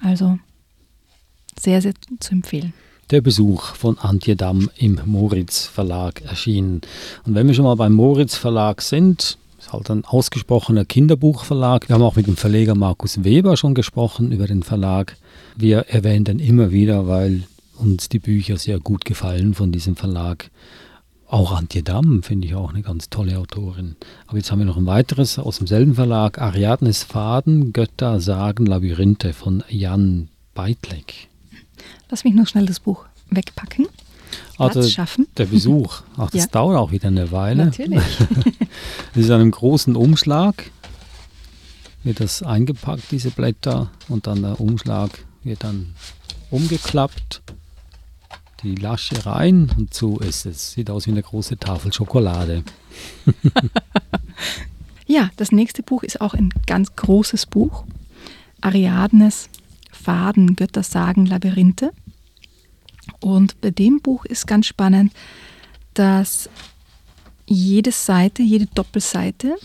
Also 0.00 0.38
sehr, 1.58 1.82
sehr 1.82 1.94
zu 2.20 2.32
empfehlen. 2.32 2.72
Der 3.10 3.22
Besuch 3.22 3.74
von 3.74 3.98
Antje 3.98 4.36
Damm 4.36 4.68
im 4.76 5.00
Moritz 5.06 5.64
Verlag 5.64 6.20
erschienen. 6.22 6.82
Und 7.24 7.34
wenn 7.34 7.46
wir 7.46 7.54
schon 7.54 7.64
mal 7.64 7.74
beim 7.74 7.94
Moritz 7.94 8.36
Verlag 8.36 8.82
sind, 8.82 9.38
ist 9.58 9.72
halt 9.72 9.90
ein 9.90 10.04
ausgesprochener 10.04 10.84
Kinderbuchverlag. 10.84 11.88
Wir 11.88 11.94
haben 11.94 12.02
auch 12.02 12.16
mit 12.16 12.26
dem 12.26 12.36
Verleger 12.36 12.74
Markus 12.74 13.24
Weber 13.24 13.56
schon 13.56 13.74
gesprochen 13.74 14.30
über 14.30 14.46
den 14.46 14.62
Verlag. 14.62 15.16
Wir 15.56 15.86
erwähnen 15.88 16.24
den 16.24 16.38
immer 16.38 16.70
wieder, 16.70 17.08
weil 17.08 17.42
uns 17.76 18.08
die 18.08 18.20
Bücher 18.20 18.56
sehr 18.56 18.78
gut 18.78 19.04
gefallen 19.04 19.54
von 19.54 19.72
diesem 19.72 19.96
Verlag. 19.96 20.50
Auch 21.26 21.52
Antje 21.52 21.82
Damm 21.82 22.22
finde 22.22 22.46
ich 22.46 22.54
auch 22.54 22.70
eine 22.70 22.82
ganz 22.82 23.10
tolle 23.10 23.38
Autorin. 23.38 23.96
Aber 24.26 24.38
jetzt 24.38 24.50
haben 24.50 24.60
wir 24.60 24.66
noch 24.66 24.78
ein 24.78 24.86
weiteres 24.86 25.38
aus 25.38 25.58
demselben 25.58 25.94
Verlag, 25.94 26.40
Ariadnes 26.40 27.02
Faden, 27.02 27.72
Götter, 27.72 28.20
Sagen, 28.20 28.64
Labyrinthe 28.64 29.32
von 29.32 29.62
Jan 29.68 30.28
Beitleck. 30.54 31.28
Lass 32.10 32.24
mich 32.24 32.34
noch 32.34 32.46
schnell 32.46 32.66
das 32.66 32.80
Buch 32.80 33.04
wegpacken. 33.30 33.88
Also 34.58 34.82
schaffen. 34.82 35.26
der 35.36 35.46
Besuch, 35.46 36.02
ach, 36.16 36.30
das 36.30 36.42
ja. 36.42 36.46
dauert 36.48 36.76
auch 36.76 36.90
wieder 36.90 37.08
eine 37.08 37.30
Weile. 37.32 37.66
Natürlich. 37.66 38.02
Es 39.12 39.22
ist 39.22 39.28
in 39.28 39.32
einem 39.32 39.50
großen 39.50 39.96
Umschlag, 39.96 40.70
wird 42.04 42.20
das 42.20 42.42
eingepackt, 42.42 43.04
diese 43.10 43.30
Blätter, 43.30 43.90
und 44.08 44.26
dann 44.26 44.42
der 44.42 44.60
Umschlag 44.60 45.10
wird 45.42 45.64
dann 45.64 45.94
umgeklappt, 46.50 47.42
die 48.62 48.74
Lasche 48.74 49.26
rein 49.26 49.70
und 49.76 49.94
so 49.94 50.18
ist 50.18 50.46
es. 50.46 50.72
Sieht 50.72 50.90
aus 50.90 51.06
wie 51.06 51.12
eine 51.12 51.22
große 51.22 51.58
Tafel 51.58 51.92
Schokolade. 51.92 52.64
ja, 55.06 55.30
das 55.36 55.52
nächste 55.52 55.82
Buch 55.82 56.02
ist 56.02 56.20
auch 56.20 56.34
ein 56.34 56.50
ganz 56.66 56.94
großes 56.96 57.46
Buch. 57.46 57.84
Ariadnes 58.60 59.48
Faden, 59.92 60.56
Götter 60.56 60.82
sagen, 60.82 61.26
Labyrinthe. 61.26 61.92
Und 63.20 63.60
bei 63.60 63.70
dem 63.70 64.00
Buch 64.00 64.24
ist 64.24 64.46
ganz 64.46 64.66
spannend, 64.66 65.12
dass 65.94 66.48
jede 67.46 67.92
Seite, 67.92 68.42
jede 68.42 68.66
Doppelseite, 68.66 69.56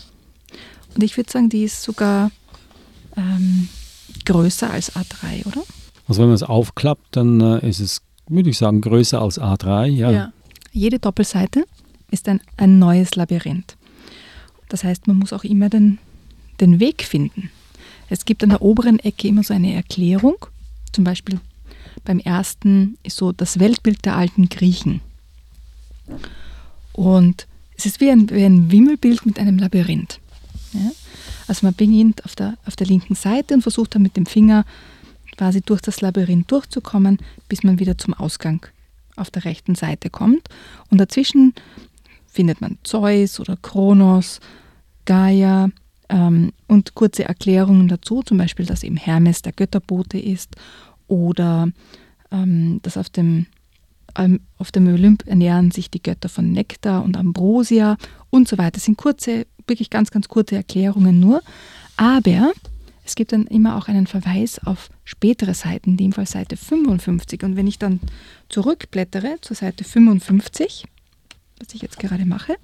und 0.94 1.02
ich 1.02 1.16
würde 1.16 1.30
sagen, 1.30 1.48
die 1.48 1.64
ist 1.64 1.82
sogar 1.82 2.30
ähm, 3.16 3.68
größer 4.24 4.70
als 4.70 4.94
A3, 4.94 5.46
oder? 5.46 5.62
Also 6.06 6.20
wenn 6.20 6.28
man 6.28 6.34
es 6.34 6.42
aufklappt, 6.42 7.16
dann 7.16 7.40
äh, 7.40 7.68
ist 7.68 7.80
es, 7.80 8.02
würde 8.28 8.50
ich 8.50 8.58
sagen, 8.58 8.80
größer 8.80 9.20
als 9.20 9.40
A3. 9.40 9.86
Ja. 9.86 10.32
Jede 10.72 10.98
Doppelseite 10.98 11.64
ist 12.10 12.28
ein, 12.28 12.40
ein 12.56 12.78
neues 12.78 13.16
Labyrinth. 13.16 13.76
Das 14.68 14.84
heißt, 14.84 15.06
man 15.06 15.18
muss 15.18 15.32
auch 15.32 15.44
immer 15.44 15.68
den, 15.68 15.98
den 16.60 16.80
Weg 16.80 17.02
finden. 17.02 17.50
Es 18.08 18.24
gibt 18.24 18.42
an 18.42 18.50
der 18.50 18.62
oberen 18.62 18.98
Ecke 18.98 19.28
immer 19.28 19.42
so 19.42 19.54
eine 19.54 19.74
Erklärung. 19.74 20.36
Zum 20.92 21.04
Beispiel 21.04 21.40
beim 22.04 22.18
ersten 22.18 22.98
ist 23.02 23.16
so 23.16 23.32
das 23.32 23.58
Weltbild 23.58 24.04
der 24.04 24.16
alten 24.16 24.48
Griechen. 24.48 25.00
Und 26.92 27.46
es 27.76 27.86
ist 27.86 28.00
wie 28.00 28.10
ein, 28.10 28.30
wie 28.30 28.44
ein 28.44 28.70
Wimmelbild 28.70 29.26
mit 29.26 29.38
einem 29.38 29.58
Labyrinth. 29.58 30.20
Ja? 30.72 30.90
Also 31.46 31.66
man 31.66 31.74
beginnt 31.74 32.24
auf 32.24 32.34
der, 32.34 32.56
auf 32.66 32.76
der 32.76 32.86
linken 32.86 33.14
Seite 33.14 33.54
und 33.54 33.62
versucht 33.62 33.94
dann 33.94 34.02
mit 34.02 34.16
dem 34.16 34.26
Finger 34.26 34.64
quasi 35.36 35.60
durch 35.60 35.80
das 35.80 36.00
Labyrinth 36.00 36.50
durchzukommen, 36.50 37.18
bis 37.48 37.62
man 37.64 37.78
wieder 37.78 37.98
zum 37.98 38.14
Ausgang 38.14 38.64
auf 39.16 39.30
der 39.30 39.44
rechten 39.44 39.74
Seite 39.74 40.10
kommt. 40.10 40.48
Und 40.90 40.98
dazwischen 40.98 41.54
findet 42.26 42.60
man 42.60 42.78
Zeus 42.82 43.40
oder 43.40 43.56
Kronos, 43.56 44.40
Gaia 45.04 45.70
ähm, 46.08 46.52
und 46.68 46.94
kurze 46.94 47.24
Erklärungen 47.24 47.88
dazu, 47.88 48.22
zum 48.22 48.38
Beispiel, 48.38 48.66
dass 48.66 48.82
eben 48.82 48.96
Hermes 48.96 49.42
der 49.42 49.52
Götterbote 49.52 50.18
ist 50.18 50.56
oder 51.14 51.68
ähm, 52.30 52.80
dass 52.82 52.96
auf 52.96 53.08
dem, 53.08 53.46
ähm, 54.16 54.40
auf 54.58 54.72
dem 54.72 54.86
Olymp 54.88 55.26
ernähren 55.26 55.70
sich 55.70 55.90
die 55.90 56.02
Götter 56.02 56.28
von 56.28 56.50
Nektar 56.50 57.04
und 57.04 57.16
Ambrosia 57.16 57.96
und 58.30 58.48
so 58.48 58.58
weiter. 58.58 58.72
Das 58.72 58.84
sind 58.84 58.98
kurze, 58.98 59.46
wirklich 59.66 59.90
ganz, 59.90 60.10
ganz 60.10 60.28
kurze 60.28 60.56
Erklärungen 60.56 61.20
nur. 61.20 61.40
Aber 61.96 62.52
es 63.04 63.14
gibt 63.14 63.32
dann 63.32 63.46
immer 63.46 63.76
auch 63.76 63.86
einen 63.86 64.06
Verweis 64.06 64.58
auf 64.64 64.88
spätere 65.04 65.54
Seiten, 65.54 65.90
in 65.90 65.96
dem 65.96 66.12
Fall 66.12 66.26
Seite 66.26 66.56
55. 66.56 67.44
Und 67.44 67.56
wenn 67.56 67.68
ich 67.68 67.78
dann 67.78 68.00
zurückblättere 68.48 69.36
zur 69.40 69.56
Seite 69.56 69.84
55, 69.84 70.86
was 71.60 71.74
ich 71.74 71.82
jetzt 71.82 71.98
gerade 71.98 72.26
mache, 72.26 72.56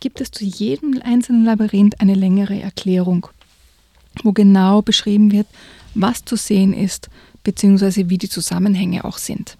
gibt 0.00 0.20
es 0.20 0.30
zu 0.30 0.44
jedem 0.44 1.00
einzelnen 1.04 1.44
Labyrinth 1.44 2.00
eine 2.00 2.14
längere 2.14 2.60
Erklärung, 2.60 3.28
wo 4.24 4.32
genau 4.32 4.82
beschrieben 4.82 5.30
wird, 5.30 5.46
was 5.94 6.24
zu 6.24 6.36
sehen 6.36 6.72
ist, 6.72 7.10
beziehungsweise 7.44 8.10
wie 8.10 8.18
die 8.18 8.28
Zusammenhänge 8.28 9.04
auch 9.04 9.18
sind. 9.18 9.56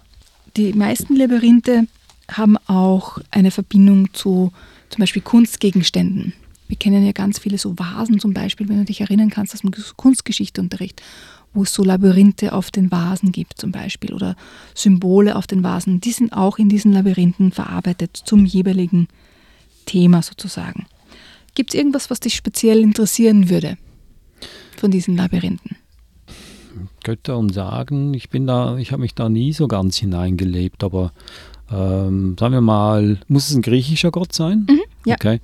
Die 0.57 0.73
meisten 0.73 1.15
Labyrinthe 1.15 1.87
haben 2.29 2.57
auch 2.67 3.19
eine 3.31 3.51
Verbindung 3.51 4.13
zu 4.13 4.51
zum 4.89 4.99
Beispiel 4.99 5.21
Kunstgegenständen. 5.21 6.33
Wir 6.67 6.77
kennen 6.77 7.05
ja 7.05 7.11
ganz 7.11 7.39
viele 7.39 7.57
so 7.57 7.77
Vasen 7.77 8.19
zum 8.19 8.33
Beispiel, 8.33 8.69
wenn 8.69 8.77
du 8.77 8.85
dich 8.85 9.01
erinnern 9.01 9.29
kannst, 9.29 9.53
dass 9.53 9.63
man 9.63 9.73
Kunstgeschichteunterricht, 9.97 11.01
wo 11.53 11.63
es 11.63 11.73
so 11.73 11.83
Labyrinthe 11.83 12.53
auf 12.53 12.71
den 12.71 12.91
Vasen 12.91 13.31
gibt 13.31 13.59
zum 13.59 13.71
Beispiel 13.71 14.13
oder 14.13 14.35
Symbole 14.73 15.35
auf 15.35 15.47
den 15.47 15.63
Vasen, 15.63 15.99
die 15.99 16.11
sind 16.11 16.31
auch 16.31 16.57
in 16.57 16.69
diesen 16.69 16.93
Labyrinthen 16.93 17.51
verarbeitet 17.51 18.15
zum 18.15 18.45
jeweiligen 18.45 19.07
Thema 19.85 20.21
sozusagen. 20.21 20.85
Gibt 21.55 21.73
es 21.73 21.77
irgendwas, 21.77 22.09
was 22.09 22.21
dich 22.21 22.35
speziell 22.35 22.79
interessieren 22.79 23.49
würde 23.49 23.77
von 24.77 24.91
diesen 24.91 25.17
Labyrinthen? 25.17 25.80
Götter 27.03 27.37
und 27.37 27.53
Sagen, 27.53 28.13
ich 28.13 28.29
bin 28.29 28.47
da, 28.47 28.77
ich 28.77 28.91
habe 28.91 29.01
mich 29.01 29.15
da 29.15 29.29
nie 29.29 29.53
so 29.53 29.67
ganz 29.67 29.97
hineingelebt, 29.97 30.83
aber 30.83 31.11
ähm, 31.71 32.35
sagen 32.39 32.53
wir 32.53 32.61
mal, 32.61 33.19
muss 33.27 33.49
es 33.49 33.55
ein 33.55 33.61
griechischer 33.61 34.11
Gott 34.11 34.33
sein? 34.33 34.65
Mhm, 34.69 34.79
ja. 35.05 35.15
Okay. 35.15 35.39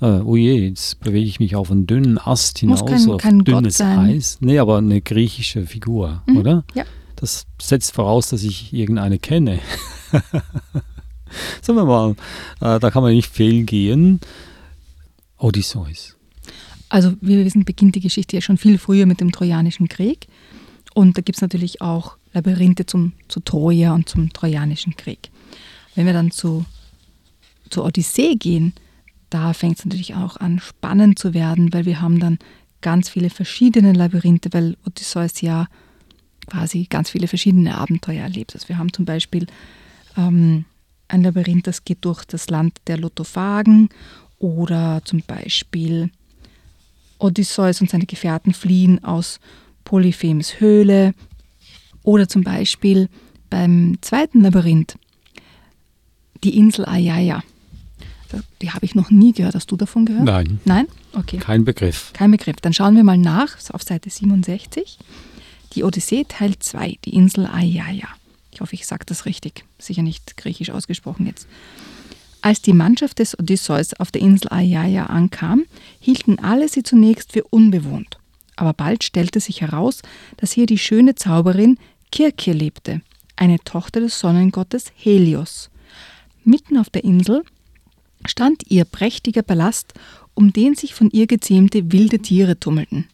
Äh, 0.00 0.20
oh 0.20 0.36
je, 0.36 0.68
jetzt 0.68 1.00
bewege 1.00 1.26
ich 1.26 1.40
mich 1.40 1.56
auf 1.56 1.70
einen 1.70 1.86
dünnen 1.86 2.18
Ast 2.18 2.58
hinaus, 2.58 2.82
Muss 2.82 2.90
kein, 2.90 3.10
auf 3.10 3.20
kein 3.22 3.38
dünnes 3.44 3.78
Gott 3.78 3.86
sein. 3.86 3.98
Eis. 3.98 4.38
Nee, 4.40 4.58
aber 4.58 4.78
eine 4.78 5.00
griechische 5.00 5.66
Figur, 5.66 6.22
Mhm, 6.26 6.36
oder? 6.36 6.64
ja. 6.74 6.84
Das 7.16 7.46
setzt 7.60 7.94
voraus, 7.94 8.28
dass 8.28 8.42
ich 8.42 8.74
irgendeine 8.74 9.18
kenne. 9.18 9.58
Sagen 11.62 11.78
wir 11.78 11.84
mal, 11.86 12.10
äh, 12.60 12.78
da 12.78 12.90
kann 12.90 13.02
man 13.02 13.12
nicht 13.12 13.30
fehlgehen. 13.32 14.20
Odysseus. 15.38 16.16
Also 16.88 17.12
wie 17.20 17.36
wir 17.38 17.44
wissen, 17.44 17.64
beginnt 17.64 17.94
die 17.94 18.00
Geschichte 18.00 18.36
ja 18.36 18.42
schon 18.42 18.58
viel 18.58 18.78
früher 18.78 19.06
mit 19.06 19.20
dem 19.20 19.32
Trojanischen 19.32 19.88
Krieg. 19.88 20.26
Und 20.96 21.18
da 21.18 21.20
gibt 21.20 21.36
es 21.36 21.42
natürlich 21.42 21.82
auch 21.82 22.16
Labyrinthe 22.32 22.86
zum, 22.86 23.12
zu 23.28 23.40
Troja 23.40 23.92
und 23.92 24.08
zum 24.08 24.32
Trojanischen 24.32 24.96
Krieg. 24.96 25.28
Wenn 25.94 26.06
wir 26.06 26.14
dann 26.14 26.30
zu, 26.30 26.64
zur 27.68 27.84
Odyssee 27.84 28.36
gehen, 28.36 28.72
da 29.28 29.52
fängt 29.52 29.78
es 29.78 29.84
natürlich 29.84 30.14
auch 30.14 30.38
an, 30.38 30.58
spannend 30.58 31.18
zu 31.18 31.34
werden, 31.34 31.70
weil 31.74 31.84
wir 31.84 32.00
haben 32.00 32.18
dann 32.18 32.38
ganz 32.80 33.10
viele 33.10 33.28
verschiedene 33.28 33.92
Labyrinthe, 33.92 34.48
weil 34.54 34.78
Odysseus 34.86 35.42
ja 35.42 35.66
quasi 36.46 36.86
ganz 36.88 37.10
viele 37.10 37.28
verschiedene 37.28 37.76
Abenteuer 37.76 38.22
erlebt. 38.22 38.54
Also 38.54 38.70
wir 38.70 38.78
haben 38.78 38.90
zum 38.90 39.04
Beispiel 39.04 39.48
ähm, 40.16 40.64
ein 41.08 41.22
Labyrinth, 41.22 41.66
das 41.66 41.84
geht 41.84 42.06
durch 42.06 42.24
das 42.24 42.48
Land 42.48 42.78
der 42.86 42.96
Lotophagen 42.96 43.90
oder 44.38 45.02
zum 45.04 45.20
Beispiel 45.20 46.10
Odysseus 47.18 47.82
und 47.82 47.90
seine 47.90 48.06
Gefährten 48.06 48.54
fliehen 48.54 49.04
aus 49.04 49.40
Polyphems 49.86 50.60
Höhle 50.60 51.14
oder 52.02 52.28
zum 52.28 52.44
Beispiel 52.44 53.08
beim 53.48 53.96
zweiten 54.02 54.42
Labyrinth 54.42 54.98
die 56.44 56.58
Insel 56.58 56.84
Ayaya. 56.84 57.42
Die 58.60 58.72
habe 58.72 58.84
ich 58.84 58.94
noch 58.94 59.10
nie 59.10 59.32
gehört. 59.32 59.54
Hast 59.54 59.70
du 59.70 59.76
davon 59.76 60.04
gehört? 60.04 60.24
Nein, 60.24 60.60
Nein? 60.64 60.88
Okay. 61.14 61.38
kein 61.38 61.64
Begriff. 61.64 62.10
Kein 62.12 62.32
Begriff. 62.32 62.56
Dann 62.60 62.74
schauen 62.74 62.96
wir 62.96 63.04
mal 63.04 63.16
nach, 63.16 63.56
auf 63.72 63.82
Seite 63.82 64.10
67. 64.10 64.98
Die 65.72 65.84
Odyssee 65.84 66.24
Teil 66.28 66.58
2, 66.58 66.98
die 67.04 67.14
Insel 67.14 67.46
Ayaya. 67.46 68.08
Ich 68.50 68.60
hoffe, 68.60 68.74
ich 68.74 68.86
sage 68.86 69.04
das 69.06 69.24
richtig. 69.24 69.64
Sicher 69.78 70.02
nicht 70.02 70.36
griechisch 70.36 70.70
ausgesprochen 70.70 71.26
jetzt. 71.26 71.46
Als 72.42 72.60
die 72.60 72.72
Mannschaft 72.72 73.20
des 73.20 73.38
Odysseus 73.38 73.94
auf 73.94 74.10
der 74.10 74.22
Insel 74.22 74.48
Ayaya 74.50 75.06
ankam, 75.06 75.64
hielten 76.00 76.38
alle 76.40 76.68
sie 76.68 76.82
zunächst 76.82 77.32
für 77.32 77.44
unbewohnt. 77.44 78.18
Aber 78.56 78.72
bald 78.72 79.04
stellte 79.04 79.40
sich 79.40 79.60
heraus, 79.60 80.02
dass 80.38 80.52
hier 80.52 80.66
die 80.66 80.78
schöne 80.78 81.14
Zauberin 81.14 81.78
Kirke 82.10 82.52
lebte, 82.52 83.02
eine 83.36 83.58
Tochter 83.60 84.00
des 84.00 84.18
Sonnengottes 84.18 84.92
Helios. 84.96 85.70
Mitten 86.44 86.78
auf 86.78 86.88
der 86.88 87.04
Insel 87.04 87.44
stand 88.24 88.62
ihr 88.70 88.84
prächtiger 88.84 89.42
Palast, 89.42 89.94
um 90.34 90.52
den 90.52 90.74
sich 90.74 90.94
von 90.94 91.10
ihr 91.10 91.26
gezähmte 91.26 91.92
wilde 91.92 92.20
Tiere 92.20 92.58
tummelten. 92.58 93.06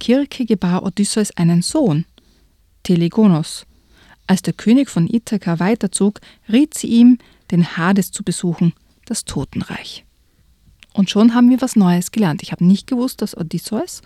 Kirke 0.00 0.46
gebar 0.46 0.82
Odysseus 0.82 1.30
einen 1.36 1.62
Sohn, 1.62 2.06
Telegonos. 2.82 3.66
Als 4.26 4.42
der 4.42 4.52
König 4.52 4.88
von 4.88 5.06
Ithaka 5.06 5.58
weiterzog, 5.58 6.20
riet 6.50 6.74
sie 6.74 6.88
ihm, 6.88 7.18
den 7.50 7.76
Hades 7.76 8.10
zu 8.10 8.24
besuchen, 8.24 8.72
das 9.04 9.24
Totenreich. 9.24 10.04
Und 10.92 11.10
schon 11.10 11.34
haben 11.34 11.50
wir 11.50 11.60
was 11.60 11.76
Neues 11.76 12.12
gelernt. 12.12 12.42
Ich 12.42 12.52
habe 12.52 12.64
nicht 12.64 12.86
gewusst, 12.86 13.22
dass 13.22 13.36
Odysseus 13.36 14.02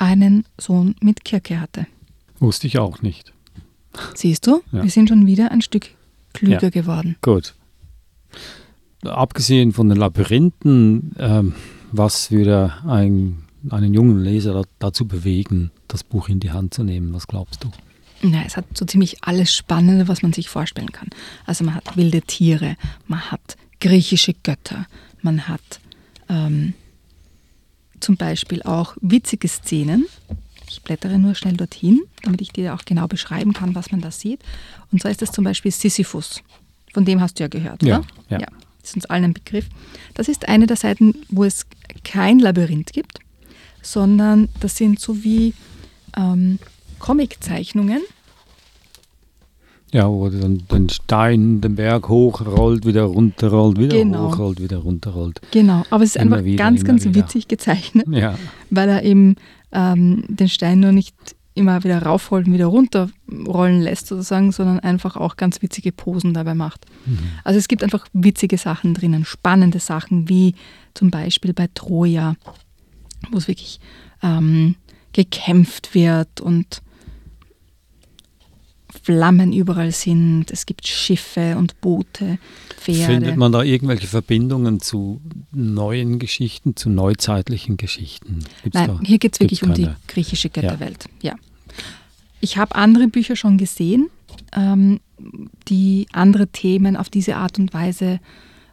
einen 0.00 0.44
Sohn 0.58 0.94
mit 1.00 1.24
Kirke 1.24 1.60
hatte. 1.60 1.86
Wusste 2.38 2.66
ich 2.66 2.78
auch 2.78 3.02
nicht. 3.02 3.32
Siehst 4.14 4.46
du, 4.46 4.62
Ja. 4.72 4.82
wir 4.82 4.90
sind 4.90 5.08
schon 5.08 5.26
wieder 5.26 5.50
ein 5.50 5.62
Stück 5.62 5.90
klüger 6.32 6.62
Ja. 6.62 6.70
geworden. 6.70 7.16
Gut. 7.22 7.54
Abgesehen 9.04 9.72
von 9.72 9.88
den 9.88 9.98
Labyrinthen, 9.98 11.12
ähm, 11.18 11.54
was 11.90 12.30
würde 12.30 12.72
ein, 12.86 13.44
einen 13.70 13.94
jungen 13.94 14.22
Leser 14.22 14.52
da, 14.54 14.62
dazu 14.78 15.06
bewegen, 15.06 15.70
das 15.88 16.04
Buch 16.04 16.28
in 16.28 16.38
die 16.40 16.50
Hand 16.52 16.74
zu 16.74 16.84
nehmen? 16.84 17.12
Was 17.14 17.26
glaubst 17.26 17.64
du? 17.64 17.70
Ja, 18.28 18.42
es 18.46 18.56
hat 18.58 18.66
so 18.74 18.84
ziemlich 18.84 19.24
alles 19.24 19.54
Spannende, 19.54 20.06
was 20.06 20.22
man 20.22 20.32
sich 20.34 20.48
vorstellen 20.50 20.92
kann. 20.92 21.08
Also 21.46 21.64
man 21.64 21.74
hat 21.74 21.96
wilde 21.96 22.20
Tiere, 22.22 22.76
man 23.06 23.30
hat 23.30 23.56
griechische 23.80 24.34
Götter, 24.34 24.86
man 25.22 25.48
hat 25.48 25.80
ähm, 26.28 26.74
zum 28.00 28.16
Beispiel 28.16 28.62
auch 28.62 28.96
witzige 29.00 29.48
Szenen. 29.48 30.06
Ich 30.68 30.82
blättere 30.82 31.18
nur 31.18 31.34
schnell 31.34 31.56
dorthin, 31.56 32.00
damit 32.22 32.40
ich 32.40 32.50
dir 32.52 32.74
auch 32.74 32.84
genau 32.84 33.08
beschreiben 33.08 33.52
kann, 33.52 33.74
was 33.74 33.90
man 33.90 34.00
da 34.00 34.10
sieht. 34.10 34.40
Und 34.92 35.00
zwar 35.02 35.10
ist 35.10 35.20
das 35.22 35.32
zum 35.32 35.44
Beispiel 35.44 35.72
Sisyphus. 35.72 36.42
Von 36.94 37.04
dem 37.04 37.20
hast 37.20 37.38
du 37.38 37.44
ja 37.44 37.48
gehört, 37.48 37.82
Ja, 37.82 37.98
oder? 38.28 38.40
ja. 38.40 38.46
Das 38.80 38.90
ist 38.90 38.94
uns 38.96 39.06
allen 39.06 39.24
ein 39.24 39.34
Begriff. 39.34 39.66
Das 40.14 40.28
ist 40.28 40.48
eine 40.48 40.66
der 40.66 40.76
Seiten, 40.76 41.14
wo 41.28 41.44
es 41.44 41.66
kein 42.04 42.38
Labyrinth 42.38 42.92
gibt, 42.92 43.18
sondern 43.82 44.48
das 44.60 44.76
sind 44.76 44.98
so 45.00 45.22
wie 45.22 45.54
ähm, 46.16 46.58
Comiczeichnungen. 46.98 48.00
Ja, 49.92 50.08
wo 50.08 50.28
dann 50.28 50.62
den 50.70 50.88
Stein 50.88 51.60
den 51.60 51.74
Berg 51.74 52.08
hochrollt, 52.08 52.86
wieder 52.86 53.02
runterrollt, 53.04 53.78
wieder 53.78 53.96
Genau. 53.96 54.28
hochrollt, 54.28 54.60
wieder 54.60 54.78
runterrollt. 54.78 55.40
Genau, 55.50 55.82
aber 55.90 56.04
es 56.04 56.14
ist 56.14 56.22
Immer 56.22 56.36
einfach 56.36 56.44
wieder, 56.46 56.62
ganz, 56.64 56.84
ganz 56.84 57.04
wieder. 57.04 57.16
witzig 57.16 57.48
gezeichnet, 57.48 58.06
Ja, 58.08 58.36
weil 58.70 58.88
er 58.88 59.02
eben 59.02 59.34
ähm, 59.72 60.24
den 60.28 60.48
Stein 60.48 60.80
nur 60.80 60.92
nicht 60.92 61.14
immer 61.54 61.82
wieder 61.82 62.02
raufholt 62.02 62.46
und 62.46 62.52
wieder 62.52 62.66
runterrollen 62.66 63.80
lässt 63.82 64.06
sozusagen, 64.06 64.52
sondern 64.52 64.78
einfach 64.78 65.16
auch 65.16 65.36
ganz 65.36 65.60
witzige 65.62 65.90
Posen 65.92 66.32
dabei 66.34 66.54
macht. 66.54 66.86
Mhm. 67.06 67.18
Also 67.42 67.58
es 67.58 67.66
gibt 67.66 67.82
einfach 67.82 68.06
witzige 68.12 68.56
Sachen 68.58 68.94
drinnen, 68.94 69.24
spannende 69.24 69.80
Sachen, 69.80 70.28
wie 70.28 70.54
zum 70.94 71.10
Beispiel 71.10 71.52
bei 71.52 71.68
Troja, 71.74 72.36
wo 73.32 73.38
es 73.38 73.48
wirklich 73.48 73.80
ähm, 74.22 74.76
gekämpft 75.12 75.94
wird 75.94 76.40
und 76.40 76.80
Flammen 79.02 79.52
überall 79.52 79.92
sind, 79.92 80.50
es 80.50 80.66
gibt 80.66 80.86
Schiffe 80.86 81.56
und 81.56 81.80
Boote, 81.80 82.38
Pferde. 82.76 83.14
Findet 83.14 83.36
man 83.36 83.52
da 83.52 83.62
irgendwelche 83.62 84.06
Verbindungen 84.06 84.80
zu 84.80 85.20
neuen 85.52 86.18
Geschichten, 86.18 86.76
zu 86.76 86.90
neuzeitlichen 86.90 87.76
Geschichten? 87.76 88.44
Gibt's 88.62 88.78
Nein, 88.78 88.86
da, 88.88 89.00
hier 89.04 89.18
geht 89.18 89.34
es 89.34 89.40
wirklich 89.40 89.62
um 89.62 89.74
die 89.74 89.88
griechische 90.08 90.48
Götterwelt. 90.48 91.06
Ja. 91.22 91.32
ja. 91.32 91.38
Ich 92.40 92.56
habe 92.56 92.74
andere 92.74 93.08
Bücher 93.08 93.36
schon 93.36 93.58
gesehen, 93.58 94.08
ähm, 94.56 95.00
die 95.68 96.06
andere 96.12 96.48
Themen 96.48 96.96
auf 96.96 97.10
diese 97.10 97.36
Art 97.36 97.58
und 97.58 97.74
Weise 97.74 98.20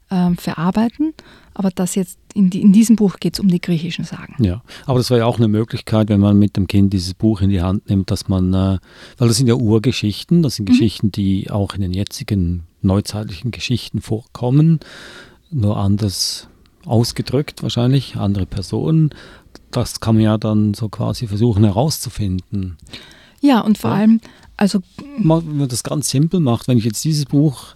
ähm, 0.10 0.38
verarbeiten. 0.38 1.14
Aber 1.58 1.72
das 1.72 1.96
jetzt 1.96 2.20
in, 2.36 2.52
die, 2.52 2.62
in 2.62 2.72
diesem 2.72 2.96
Buch 2.96 3.18
geht 3.20 3.34
es 3.34 3.40
um 3.40 3.48
die 3.48 3.60
griechischen 3.60 4.06
Sagen. 4.06 4.36
Ja, 4.38 4.62
aber 4.86 5.00
das 5.00 5.10
wäre 5.10 5.22
ja 5.22 5.26
auch 5.26 5.40
eine 5.40 5.48
Möglichkeit, 5.48 6.08
wenn 6.10 6.20
man 6.20 6.38
mit 6.38 6.56
dem 6.56 6.68
Kind 6.68 6.94
dieses 6.94 7.16
Buch 7.16 7.42
in 7.42 7.50
die 7.50 7.64
Hand 7.64 7.90
nimmt, 7.90 8.12
dass 8.12 8.28
man, 8.28 8.54
äh, 8.54 8.78
weil 9.18 9.28
das 9.28 9.38
sind 9.38 9.48
ja 9.48 9.56
Urgeschichten, 9.56 10.44
das 10.44 10.58
sind 10.58 10.70
mhm. 10.70 10.74
Geschichten, 10.74 11.12
die 11.12 11.50
auch 11.50 11.74
in 11.74 11.82
den 11.82 11.94
jetzigen 11.94 12.68
neuzeitlichen 12.84 13.50
Geschichten 13.50 14.02
vorkommen, 14.02 14.82
nur 15.50 15.78
anders 15.78 16.48
ausgedrückt 16.86 17.64
wahrscheinlich, 17.64 18.18
andere 18.18 18.46
Personen. 18.46 19.10
Das 19.72 20.00
kann 20.00 20.14
man 20.14 20.24
ja 20.24 20.38
dann 20.38 20.76
so 20.76 20.90
quasi 20.90 21.26
versuchen 21.26 21.64
herauszufinden. 21.64 22.78
Ja, 23.42 23.62
und 23.62 23.80
vor 23.80 23.90
ja. 23.90 23.96
allem, 23.98 24.22
also. 24.58 24.82
Wenn 25.18 25.26
man 25.58 25.68
das 25.68 25.82
ganz 25.82 26.12
simpel 26.12 26.40
macht, 26.40 26.68
wenn 26.68 26.78
ich 26.78 26.86
jetzt 26.86 27.04
dieses 27.04 27.26
Buch 27.26 27.74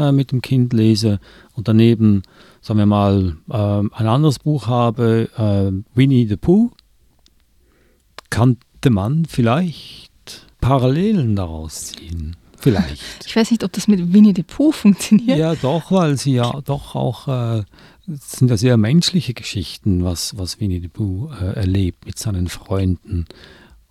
äh, 0.00 0.12
mit 0.12 0.32
dem 0.32 0.42
Kind 0.42 0.72
lese 0.72 1.20
und 1.54 1.68
daneben, 1.68 2.22
sagen 2.60 2.78
wir 2.78 2.86
mal, 2.86 3.36
äh, 3.50 3.54
ein 3.54 4.06
anderes 4.06 4.38
Buch 4.38 4.66
habe, 4.66 5.28
äh, 5.36 5.96
Winnie 5.96 6.26
the 6.26 6.36
Pooh, 6.36 6.70
könnte 8.30 8.90
man 8.90 9.26
vielleicht 9.26 10.10
Parallelen 10.60 11.36
daraus 11.36 11.92
ziehen. 11.92 12.36
Vielleicht. 12.58 13.02
Ich 13.26 13.36
weiß 13.36 13.50
nicht, 13.52 13.62
ob 13.62 13.72
das 13.72 13.86
mit 13.86 14.12
Winnie 14.12 14.34
the 14.34 14.42
Pooh 14.42 14.72
funktioniert. 14.72 15.38
Ja, 15.38 15.54
doch, 15.54 15.92
weil 15.92 16.16
sie 16.16 16.34
ja 16.34 16.60
doch 16.64 16.94
auch, 16.94 17.28
äh, 17.28 17.62
sind 18.06 18.50
ja 18.50 18.56
sehr 18.56 18.76
menschliche 18.76 19.34
Geschichten, 19.34 20.04
was, 20.04 20.36
was 20.36 20.60
Winnie 20.60 20.80
the 20.80 20.88
Pooh 20.88 21.30
äh, 21.40 21.54
erlebt 21.54 22.06
mit 22.06 22.18
seinen 22.18 22.48
Freunden. 22.48 23.26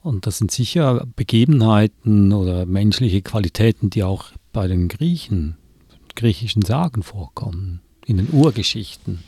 Und 0.02 0.28
das 0.28 0.38
sind 0.38 0.52
sicher 0.52 1.06
Begebenheiten 1.16 2.32
oder 2.34 2.66
menschliche 2.66 3.22
Qualitäten, 3.22 3.90
die 3.90 4.04
auch 4.04 4.26
bei 4.52 4.68
den 4.68 4.88
Griechen 4.88 5.58
griechischen 6.20 6.62
Sagen 6.62 7.02
vorkommen, 7.02 7.80
in 8.06 8.18
den 8.18 8.30
Urgeschichten. 8.32 9.20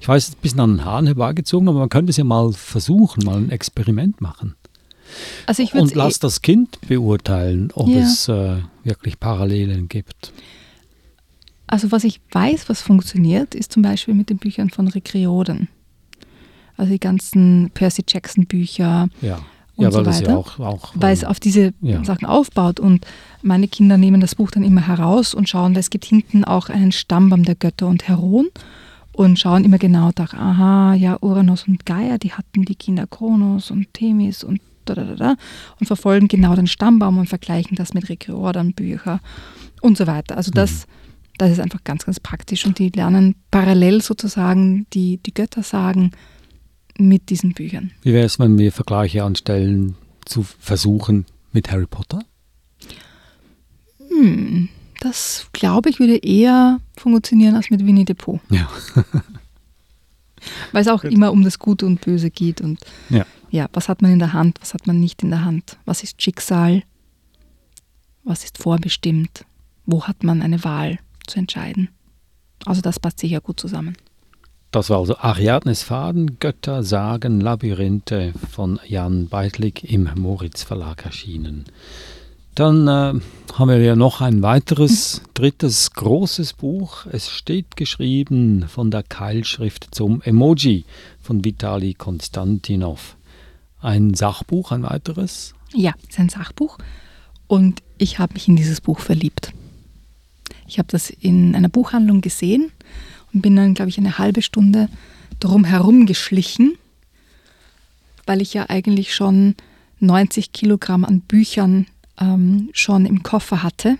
Ich 0.00 0.08
weiß, 0.08 0.24
es 0.24 0.28
ist 0.30 0.38
ein 0.38 0.42
bisschen 0.42 0.60
an 0.60 0.76
den 0.76 0.84
Haaren 0.84 1.06
herbeigezogen, 1.06 1.68
aber 1.68 1.78
man 1.78 1.88
könnte 1.88 2.10
es 2.10 2.16
ja 2.16 2.24
mal 2.24 2.52
versuchen, 2.52 3.24
mal 3.24 3.36
ein 3.36 3.50
Experiment 3.50 4.20
machen. 4.20 4.56
Also 5.46 5.62
ich 5.62 5.74
Und 5.74 5.94
lass 5.94 6.16
eh 6.16 6.20
das 6.20 6.42
Kind 6.42 6.80
beurteilen, 6.86 7.70
ob 7.74 7.88
ja. 7.88 8.00
es 8.00 8.28
äh, 8.28 8.58
wirklich 8.82 9.20
Parallelen 9.20 9.88
gibt. 9.88 10.32
Also 11.66 11.92
was 11.92 12.02
ich 12.02 12.20
weiß, 12.32 12.68
was 12.68 12.82
funktioniert, 12.82 13.54
ist 13.54 13.72
zum 13.72 13.82
Beispiel 13.82 14.14
mit 14.14 14.28
den 14.28 14.38
Büchern 14.38 14.70
von 14.70 14.88
Rick 14.88 15.14
Riordan. 15.14 15.68
Also 16.76 16.92
die 16.92 17.00
ganzen 17.00 17.70
Percy 17.74 18.02
Jackson 18.08 18.46
Bücher. 18.46 19.08
Ja 19.20 19.40
und 19.80 19.92
ja, 19.92 20.04
weil 20.04 20.12
so 20.12 20.20
weiter, 20.20 20.30
ja 20.30 20.36
auch, 20.36 20.58
auch, 20.58 20.92
weil 20.94 21.14
es 21.14 21.24
auf 21.24 21.40
diese 21.40 21.72
ja. 21.80 22.04
Sachen 22.04 22.26
aufbaut. 22.26 22.80
Und 22.80 23.06
meine 23.42 23.68
Kinder 23.68 23.96
nehmen 23.96 24.20
das 24.20 24.34
Buch 24.34 24.50
dann 24.50 24.62
immer 24.62 24.86
heraus 24.86 25.34
und 25.34 25.48
schauen, 25.48 25.74
weil 25.74 25.80
es 25.80 25.90
gibt 25.90 26.04
hinten 26.04 26.44
auch 26.44 26.68
einen 26.68 26.92
Stammbaum 26.92 27.44
der 27.44 27.54
Götter 27.54 27.86
und 27.86 28.06
Heroen 28.06 28.48
und 29.12 29.38
schauen 29.38 29.64
immer 29.64 29.78
genau 29.78 30.10
nach, 30.18 30.34
aha, 30.34 30.94
ja, 30.94 31.16
Uranus 31.20 31.66
und 31.66 31.86
Gaia, 31.86 32.18
die 32.18 32.32
hatten 32.32 32.64
die 32.64 32.74
Kinder 32.74 33.06
Kronos 33.06 33.70
und 33.70 33.92
Themis 33.94 34.44
und 34.44 34.60
da, 34.84 34.94
da, 34.94 35.04
da, 35.04 35.14
da 35.14 35.36
und 35.78 35.86
verfolgen 35.86 36.28
genau 36.28 36.54
den 36.54 36.66
Stammbaum 36.66 37.18
und 37.18 37.28
vergleichen 37.28 37.76
das 37.76 37.94
mit 37.94 38.08
Riordan 38.08 38.72
Bücher 38.72 39.20
und 39.80 39.96
so 39.96 40.06
weiter. 40.06 40.36
Also 40.36 40.50
das, 40.50 40.86
mhm. 40.86 41.38
das 41.38 41.50
ist 41.52 41.60
einfach 41.60 41.84
ganz, 41.84 42.04
ganz 42.04 42.20
praktisch 42.20 42.66
und 42.66 42.78
die 42.78 42.90
lernen 42.90 43.34
parallel 43.50 44.02
sozusagen 44.02 44.86
die, 44.92 45.18
die 45.18 45.34
Götter 45.34 45.62
sagen, 45.62 46.12
mit 46.98 47.30
diesen 47.30 47.52
Büchern. 47.52 47.90
Wie 48.02 48.12
wäre 48.12 48.26
es, 48.26 48.38
wenn 48.38 48.58
wir 48.58 48.72
Vergleiche 48.72 49.24
anstellen 49.24 49.96
zu 50.24 50.42
versuchen 50.42 51.26
mit 51.52 51.70
Harry 51.70 51.86
Potter? 51.86 52.20
Hm, 54.08 54.68
das 55.00 55.48
glaube 55.52 55.90
ich 55.90 55.98
würde 55.98 56.16
eher 56.16 56.80
funktionieren 56.96 57.54
als 57.54 57.70
mit 57.70 57.84
Winnie 57.86 58.04
the 58.06 58.14
Pooh. 58.14 58.40
Ja. 58.50 58.68
Weil 60.72 60.82
es 60.82 60.88
auch 60.88 61.02
Gut. 61.02 61.12
immer 61.12 61.32
um 61.32 61.44
das 61.44 61.58
Gute 61.58 61.86
und 61.86 62.00
Böse 62.00 62.30
geht 62.30 62.60
und 62.60 62.80
ja. 63.10 63.26
ja, 63.50 63.68
was 63.72 63.88
hat 63.88 64.02
man 64.02 64.12
in 64.12 64.18
der 64.18 64.32
Hand, 64.32 64.58
was 64.60 64.72
hat 64.74 64.86
man 64.86 64.98
nicht 64.98 65.22
in 65.22 65.30
der 65.30 65.44
Hand, 65.44 65.78
was 65.84 66.02
ist 66.02 66.22
Schicksal, 66.22 66.82
was 68.24 68.44
ist 68.44 68.58
vorbestimmt, 68.58 69.44
wo 69.86 70.04
hat 70.04 70.22
man 70.22 70.42
eine 70.42 70.64
Wahl 70.64 70.98
zu 71.26 71.38
entscheiden. 71.38 71.88
Also 72.66 72.80
das 72.80 73.00
passt 73.00 73.20
sicher 73.20 73.40
gut 73.40 73.60
zusammen. 73.60 73.96
Das 74.70 74.88
war 74.88 74.98
also 74.98 75.16
Ariadnes 75.16 75.82
Faden, 75.82 76.38
Götter, 76.38 76.84
Sagen, 76.84 77.40
Labyrinthe 77.40 78.32
von 78.52 78.78
Jan 78.86 79.26
Beitlig 79.26 79.90
im 79.90 80.08
Moritz 80.14 80.62
Verlag 80.62 81.04
erschienen. 81.04 81.64
Dann 82.54 82.86
äh, 82.86 83.20
haben 83.54 83.68
wir 83.68 83.78
ja 83.78 83.96
noch 83.96 84.20
ein 84.20 84.42
weiteres, 84.42 85.22
drittes 85.34 85.90
großes 85.90 86.52
Buch. 86.52 87.06
Es 87.06 87.30
steht 87.30 87.76
geschrieben 87.76 88.66
von 88.68 88.92
der 88.92 89.02
Keilschrift 89.02 89.88
zum 89.90 90.22
Emoji 90.22 90.84
von 91.20 91.44
Vitali 91.44 91.94
Konstantinov. 91.94 93.16
Ein 93.80 94.14
Sachbuch, 94.14 94.70
ein 94.70 94.84
weiteres? 94.84 95.54
Ja, 95.74 95.94
es 96.04 96.10
ist 96.10 96.20
ein 96.20 96.28
Sachbuch. 96.28 96.78
Und 97.48 97.82
ich 97.98 98.20
habe 98.20 98.34
mich 98.34 98.46
in 98.46 98.54
dieses 98.54 98.80
Buch 98.80 99.00
verliebt. 99.00 99.52
Ich 100.68 100.78
habe 100.78 100.88
das 100.92 101.10
in 101.10 101.56
einer 101.56 101.68
Buchhandlung 101.68 102.20
gesehen 102.20 102.70
und 103.32 103.42
bin 103.42 103.56
dann, 103.56 103.74
glaube 103.74 103.88
ich, 103.88 103.98
eine 103.98 104.18
halbe 104.18 104.42
Stunde 104.42 104.88
drum 105.38 105.64
herum 105.64 106.06
geschlichen, 106.06 106.76
weil 108.26 108.40
ich 108.42 108.54
ja 108.54 108.68
eigentlich 108.68 109.14
schon 109.14 109.54
90 110.00 110.52
Kilogramm 110.52 111.04
an 111.04 111.20
Büchern 111.20 111.86
ähm, 112.18 112.70
schon 112.72 113.06
im 113.06 113.22
Koffer 113.22 113.62
hatte. 113.62 113.98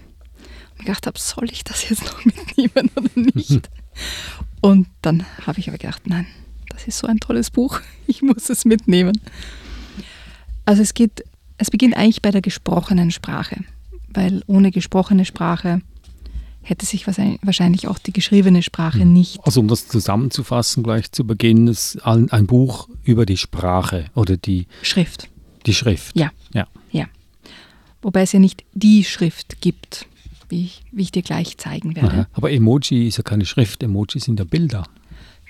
Und 0.78 0.86
gedacht 0.86 1.06
habe, 1.06 1.18
soll 1.18 1.50
ich 1.50 1.64
das 1.64 1.88
jetzt 1.88 2.04
noch 2.04 2.24
mitnehmen 2.24 2.90
oder 2.94 3.10
nicht? 3.14 3.70
und 4.60 4.88
dann 5.02 5.24
habe 5.46 5.60
ich 5.60 5.68
aber 5.68 5.78
gedacht, 5.78 6.02
nein, 6.06 6.26
das 6.68 6.86
ist 6.86 6.98
so 6.98 7.06
ein 7.06 7.18
tolles 7.18 7.50
Buch, 7.50 7.80
ich 8.06 8.22
muss 8.22 8.48
es 8.50 8.64
mitnehmen. 8.64 9.20
Also 10.64 10.82
es 10.82 10.94
geht, 10.94 11.24
es 11.58 11.70
beginnt 11.70 11.96
eigentlich 11.96 12.22
bei 12.22 12.30
der 12.30 12.42
gesprochenen 12.42 13.10
Sprache, 13.10 13.64
weil 14.08 14.42
ohne 14.46 14.70
gesprochene 14.70 15.24
Sprache 15.24 15.82
hätte 16.62 16.86
sich 16.86 17.06
wahrscheinlich 17.06 17.88
auch 17.88 17.98
die 17.98 18.12
geschriebene 18.12 18.62
Sprache 18.62 19.00
hm. 19.00 19.12
nicht. 19.12 19.40
Also 19.44 19.60
um 19.60 19.68
das 19.68 19.88
zusammenzufassen, 19.88 20.82
gleich 20.82 21.10
zu 21.12 21.26
Beginn, 21.26 21.66
ist 21.66 21.98
ein 22.04 22.46
Buch 22.46 22.88
über 23.02 23.26
die 23.26 23.36
Sprache 23.36 24.06
oder 24.14 24.36
die 24.36 24.66
Schrift. 24.82 25.28
Die 25.66 25.74
Schrift. 25.74 26.16
Ja. 26.16 26.30
Ja. 26.52 26.66
ja. 26.90 27.06
Wobei 28.02 28.22
es 28.22 28.32
ja 28.32 28.38
nicht 28.38 28.64
die 28.72 29.04
Schrift 29.04 29.60
gibt, 29.60 30.06
wie 30.48 30.64
ich, 30.64 30.82
wie 30.92 31.02
ich 31.02 31.12
dir 31.12 31.22
gleich 31.22 31.58
zeigen 31.58 31.96
werde. 31.96 32.08
Aha. 32.08 32.28
Aber 32.32 32.50
Emoji 32.50 33.08
ist 33.08 33.18
ja 33.18 33.22
keine 33.22 33.44
Schrift, 33.44 33.82
Emoji 33.82 34.20
sind 34.20 34.38
ja 34.38 34.44
Bilder. 34.44 34.84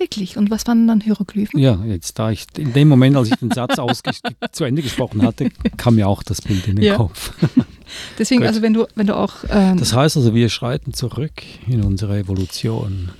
Wirklich? 0.00 0.38
Und 0.38 0.50
was 0.50 0.66
waren 0.66 0.88
dann 0.88 1.02
Hieroglyphen? 1.02 1.60
Ja, 1.60 1.78
jetzt 1.84 2.18
da 2.18 2.30
ich 2.30 2.46
in 2.56 2.72
dem 2.72 2.88
Moment, 2.88 3.16
als 3.16 3.28
ich 3.28 3.36
den 3.36 3.50
Satz 3.50 3.76
zu 4.52 4.64
Ende 4.64 4.80
gesprochen 4.80 5.20
hatte, 5.20 5.50
kam 5.76 5.96
mir 5.96 6.08
auch 6.08 6.22
das 6.22 6.40
Bild 6.40 6.66
in 6.66 6.76
den 6.76 6.84
ja. 6.86 6.96
Kopf. 6.96 7.34
Deswegen, 8.18 8.42
also 8.44 8.62
wenn 8.62 8.72
du, 8.72 8.86
wenn 8.94 9.06
du 9.06 9.14
auch. 9.14 9.34
Ähm, 9.50 9.76
das 9.76 9.92
heißt 9.92 10.16
also, 10.16 10.34
wir 10.34 10.48
schreiten 10.48 10.94
zurück 10.94 11.42
in 11.66 11.84
unsere 11.84 12.18
Evolution. 12.18 13.10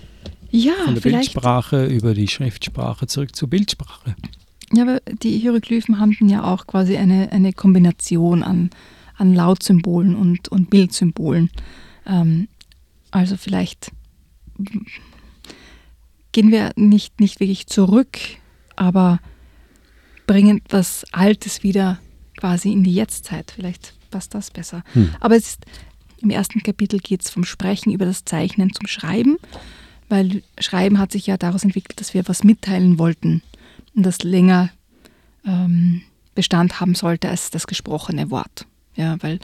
Ja, 0.51 0.73
Von 0.87 0.95
der 0.95 1.03
vielleicht. 1.03 1.35
Bildsprache 1.35 1.85
über 1.85 2.15
die 2.15 2.29
Schriftsprache 2.29 3.07
zurück 3.07 3.37
zur 3.37 3.51
Bildsprache. 3.51 4.17
Ja, 4.73 4.85
aber 4.85 5.01
die 5.23 5.39
Hieroglyphen 5.39 6.01
haben 6.01 6.17
ja 6.29 6.45
auch 6.45 6.67
quasi 6.67 6.97
eine, 6.97 7.31
eine 7.31 7.53
Kombination 7.53 8.43
an, 8.43 8.71
an 9.19 9.35
Lautsymbolen 9.35 10.17
und, 10.17 10.49
und 10.49 10.71
Bildsymbolen. 10.71 11.51
Ähm, 12.07 12.49
also 13.11 13.37
vielleicht 13.37 13.93
gehen 16.33 16.51
wir 16.51 16.73
nicht, 16.77 17.21
nicht 17.21 17.41
wirklich 17.41 17.67
zurück, 17.67 18.19
aber 18.77 19.21
bringen 20.27 20.59
etwas 20.59 21.05
Altes 21.13 21.63
wieder 21.63 21.99
quasi 22.37 22.73
in 22.73 22.85
die 22.85 22.95
Jetztzeit. 22.95 23.53
Vielleicht 23.55 23.95
passt 24.11 24.35
das 24.35 24.51
besser. 24.51 24.83
Hm. 24.93 25.15
Aber 25.21 25.37
es 25.37 25.49
ist, 25.49 25.67
im 26.21 26.31
ersten 26.31 26.63
Kapitel 26.63 27.01
geht 27.01 27.23
es 27.25 27.31
vom 27.31 27.45
Sprechen 27.45 27.93
über 27.93 28.05
das 28.05 28.25
Zeichnen 28.25 28.73
zum 28.73 28.87
Schreiben, 28.87 29.39
weil 30.09 30.43
Schreiben 30.59 30.99
hat 30.99 31.13
sich 31.13 31.27
ja 31.27 31.37
daraus 31.37 31.65
entwickelt, 31.65 32.01
dass 32.01 32.15
wir 32.15 32.27
was 32.29 32.45
mitteilen 32.45 32.99
wollten 32.99 33.43
und 33.95 34.05
das 34.05 34.23
länger 34.23 34.71
ähm, 35.47 36.03
Bestand 36.35 36.81
haben 36.81 36.95
sollte 36.95 37.29
als 37.29 37.51
das 37.51 37.67
gesprochene 37.67 38.31
Wort. 38.31 38.67
Ja, 38.97 39.17
weil 39.23 39.41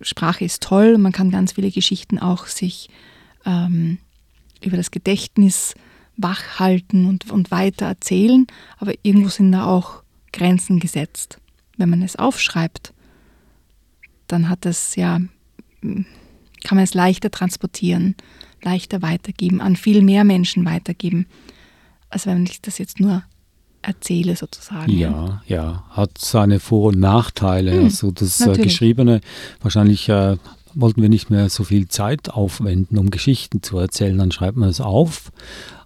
Sprache 0.00 0.44
ist 0.44 0.62
toll, 0.62 0.98
man 0.98 1.12
kann 1.12 1.30
ganz 1.30 1.52
viele 1.52 1.70
Geschichten 1.70 2.18
auch 2.18 2.46
sich 2.46 2.88
ähm, 3.44 3.98
über 4.62 4.76
das 4.76 4.90
Gedächtnis 4.90 5.74
wach 6.16 6.58
halten 6.58 7.06
und, 7.06 7.30
und 7.30 7.50
weiter 7.50 7.86
erzählen, 7.86 8.46
aber 8.78 8.92
irgendwo 9.02 9.28
sind 9.28 9.52
da 9.52 9.64
auch 9.64 10.02
Grenzen 10.32 10.80
gesetzt. 10.80 11.38
Wenn 11.76 11.90
man 11.90 12.02
es 12.02 12.16
aufschreibt, 12.16 12.92
dann 14.26 14.48
hat 14.48 14.66
es 14.66 14.96
ja, 14.96 15.18
kann 15.80 16.06
man 16.70 16.84
es 16.84 16.94
leichter 16.94 17.30
transportieren, 17.30 18.16
leichter 18.62 19.02
weitergeben, 19.02 19.60
an 19.60 19.76
viel 19.76 20.02
mehr 20.02 20.24
Menschen 20.24 20.64
weitergeben, 20.64 21.26
als 22.10 22.26
wenn 22.26 22.44
ich 22.44 22.60
das 22.60 22.78
jetzt 22.78 23.00
nur 23.00 23.22
erzähle 23.82 24.36
sozusagen. 24.36 24.92
Ja, 24.92 25.42
ja, 25.46 25.84
hat 25.90 26.18
seine 26.18 26.60
Vor- 26.60 26.88
und 26.88 27.00
Nachteile. 27.00 27.72
Hm, 27.72 27.84
also 27.84 28.10
das 28.10 28.40
äh. 28.40 28.52
Geschriebene, 28.58 29.20
wahrscheinlich 29.62 30.08
äh, 30.08 30.36
wollten 30.74 31.02
wir 31.02 31.08
nicht 31.08 31.30
mehr 31.30 31.48
so 31.50 31.64
viel 31.64 31.88
Zeit 31.88 32.30
aufwenden, 32.30 32.98
um 32.98 33.10
Geschichten 33.10 33.62
zu 33.62 33.78
erzählen, 33.78 34.18
dann 34.18 34.32
schreibt 34.32 34.56
man 34.56 34.68
es 34.68 34.80
auf. 34.80 35.32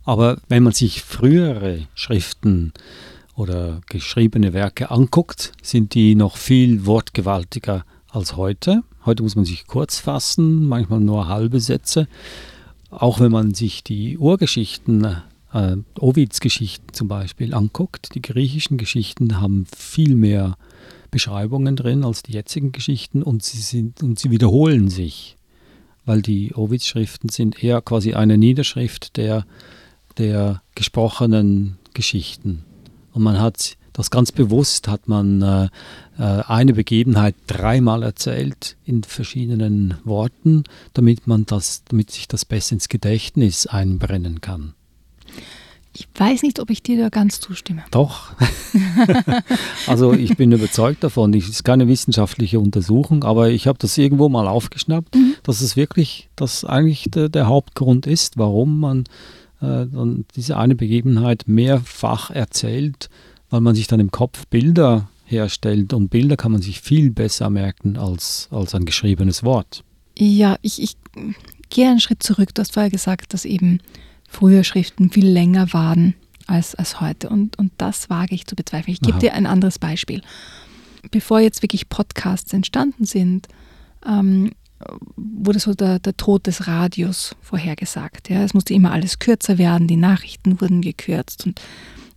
Aber 0.04 0.38
wenn 0.48 0.62
man 0.62 0.72
sich 0.72 1.02
frühere 1.02 1.86
Schriften 1.94 2.72
oder 3.34 3.80
geschriebene 3.88 4.52
Werke 4.52 4.90
anguckt, 4.90 5.52
sind 5.62 5.94
die 5.94 6.14
noch 6.14 6.36
viel 6.36 6.86
wortgewaltiger 6.86 7.84
als 8.10 8.36
heute. 8.36 8.82
Heute 9.04 9.22
muss 9.22 9.36
man 9.36 9.44
sich 9.44 9.66
kurz 9.66 9.98
fassen, 9.98 10.66
manchmal 10.66 11.00
nur 11.00 11.28
halbe 11.28 11.60
Sätze. 11.60 12.06
Auch 12.90 13.20
wenn 13.20 13.32
man 13.32 13.54
sich 13.54 13.82
die 13.82 14.18
Urgeschichten, 14.18 15.04
äh, 15.52 15.76
Ovids 15.98 16.40
Geschichten 16.40 16.92
zum 16.92 17.08
Beispiel 17.08 17.54
anguckt, 17.54 18.14
die 18.14 18.22
griechischen 18.22 18.78
Geschichten 18.78 19.40
haben 19.40 19.66
viel 19.76 20.14
mehr 20.14 20.56
Beschreibungen 21.14 21.76
drin 21.76 22.04
als 22.04 22.24
die 22.24 22.32
jetzigen 22.32 22.72
Geschichten 22.72 23.22
und 23.22 23.44
sie, 23.44 23.58
sind, 23.58 24.02
und 24.02 24.18
sie 24.18 24.32
wiederholen 24.32 24.90
sich, 24.90 25.36
weil 26.04 26.22
die 26.22 26.52
Ovids 26.56 26.88
Schriften 26.88 27.28
sind 27.28 27.62
eher 27.62 27.80
quasi 27.82 28.14
eine 28.14 28.36
Niederschrift 28.36 29.16
der, 29.16 29.46
der 30.18 30.60
gesprochenen 30.74 31.78
Geschichten. 31.94 32.64
Und 33.12 33.22
man 33.22 33.40
hat 33.40 33.76
das 33.92 34.10
ganz 34.10 34.32
bewusst, 34.32 34.88
hat 34.88 35.06
man 35.06 35.40
äh, 35.40 35.64
äh, 36.18 36.42
eine 36.48 36.72
Begebenheit 36.72 37.36
dreimal 37.46 38.02
erzählt 38.02 38.76
in 38.84 39.04
verschiedenen 39.04 39.94
Worten, 40.02 40.64
damit 40.94 41.28
man 41.28 41.46
das, 41.46 41.84
damit 41.84 42.10
sich 42.10 42.26
das 42.26 42.44
besser 42.44 42.72
ins 42.72 42.88
Gedächtnis 42.88 43.68
einbrennen 43.68 44.40
kann. 44.40 44.74
Ich 45.96 46.08
weiß 46.16 46.42
nicht, 46.42 46.58
ob 46.60 46.70
ich 46.70 46.82
dir 46.82 46.98
da 46.98 47.08
ganz 47.08 47.38
zustimme. 47.40 47.84
Doch. 47.92 48.32
also 49.86 50.12
ich 50.12 50.36
bin 50.36 50.50
überzeugt 50.52 51.04
davon. 51.04 51.32
Es 51.34 51.48
ist 51.48 51.64
keine 51.64 51.86
wissenschaftliche 51.88 52.58
Untersuchung, 52.58 53.22
aber 53.24 53.50
ich 53.50 53.66
habe 53.66 53.78
das 53.78 53.96
irgendwo 53.96 54.28
mal 54.28 54.48
aufgeschnappt, 54.48 55.14
Mhm. 55.14 55.34
dass 55.44 55.60
es 55.60 55.76
wirklich, 55.76 56.28
das 56.36 56.64
eigentlich 56.64 57.04
der, 57.10 57.28
der 57.28 57.46
Hauptgrund 57.46 58.06
ist, 58.06 58.36
warum 58.38 58.80
man 58.80 59.00
äh, 59.60 59.86
dann 59.86 60.24
diese 60.34 60.56
eine 60.56 60.74
Begebenheit 60.74 61.44
mehrfach 61.46 62.30
erzählt, 62.30 63.08
weil 63.50 63.60
man 63.60 63.74
sich 63.74 63.86
dann 63.86 64.00
im 64.00 64.10
Kopf 64.10 64.46
Bilder 64.48 65.08
herstellt 65.26 65.92
und 65.92 66.08
Bilder 66.08 66.36
kann 66.36 66.52
man 66.52 66.60
sich 66.60 66.80
viel 66.80 67.10
besser 67.10 67.50
merken 67.50 67.96
als, 67.96 68.48
als 68.50 68.74
ein 68.74 68.84
geschriebenes 68.84 69.44
Wort. 69.44 69.84
Ja, 70.18 70.56
ich, 70.60 70.82
ich 70.82 70.96
gehe 71.70 71.88
einen 71.88 72.00
Schritt 72.00 72.22
zurück. 72.22 72.54
Du 72.54 72.60
hast 72.60 72.74
vorher 72.74 72.90
gesagt, 72.90 73.32
dass 73.32 73.44
eben 73.44 73.78
früher 74.34 74.64
Schriften 74.64 75.10
viel 75.10 75.26
länger 75.26 75.72
waren 75.72 76.14
als, 76.46 76.74
als 76.74 77.00
heute. 77.00 77.28
Und, 77.28 77.58
und 77.58 77.72
das 77.78 78.10
wage 78.10 78.34
ich 78.34 78.46
zu 78.46 78.56
bezweifeln. 78.56 78.92
Ich 78.92 79.00
gebe 79.00 79.14
Aha. 79.14 79.20
dir 79.20 79.34
ein 79.34 79.46
anderes 79.46 79.78
Beispiel. 79.78 80.20
Bevor 81.10 81.40
jetzt 81.40 81.62
wirklich 81.62 81.88
Podcasts 81.88 82.52
entstanden 82.52 83.04
sind, 83.04 83.48
ähm, 84.06 84.50
wurde 85.16 85.60
so 85.60 85.74
der, 85.74 85.98
der 85.98 86.16
Tod 86.16 86.46
des 86.46 86.66
Radios 86.66 87.36
vorhergesagt. 87.40 88.28
Ja? 88.28 88.42
Es 88.42 88.54
musste 88.54 88.74
immer 88.74 88.92
alles 88.92 89.18
kürzer 89.18 89.58
werden, 89.58 89.86
die 89.86 89.96
Nachrichten 89.96 90.60
wurden 90.60 90.82
gekürzt 90.82 91.46
und 91.46 91.60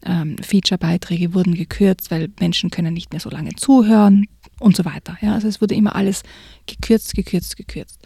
ähm, 0.03 0.37
Feature-Beiträge 0.41 1.33
wurden 1.33 1.53
gekürzt, 1.53 2.11
weil 2.11 2.29
Menschen 2.39 2.69
können 2.69 2.93
nicht 2.93 3.11
mehr 3.11 3.19
so 3.19 3.29
lange 3.29 3.55
zuhören 3.55 4.27
und 4.59 4.75
so 4.75 4.85
weiter. 4.85 5.17
Ja? 5.21 5.33
Also 5.33 5.47
es 5.47 5.61
wurde 5.61 5.75
immer 5.75 5.95
alles 5.95 6.23
gekürzt, 6.65 7.13
gekürzt, 7.13 7.57
gekürzt. 7.57 7.99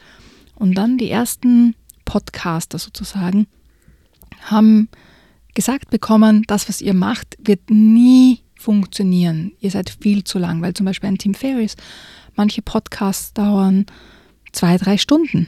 Und 0.56 0.76
dann 0.76 0.98
die 0.98 1.10
ersten 1.10 1.76
Podcaster 2.06 2.78
sozusagen 2.78 3.48
haben 4.42 4.90
gesagt 5.54 5.90
bekommen, 5.90 6.44
das, 6.48 6.70
was 6.70 6.82
ihr 6.82 6.94
macht, 6.94 7.38
wird 7.40 7.70
nie 7.70 8.42
funktionieren. 8.56 9.54
Ihr 9.60 9.72
seid 9.72 9.90
viel 10.02 10.24
zu 10.24 10.40
lang, 10.40 10.62
weil 10.62 10.74
zum 10.74 10.86
Beispiel 10.86 11.10
ein 11.10 11.18
Tim 11.18 11.34
Ferriss, 11.34 11.76
manche 12.36 12.62
Podcasts 12.62 13.34
dauern 13.34 13.86
zwei, 14.52 14.78
drei 14.78 14.98
Stunden. 14.98 15.48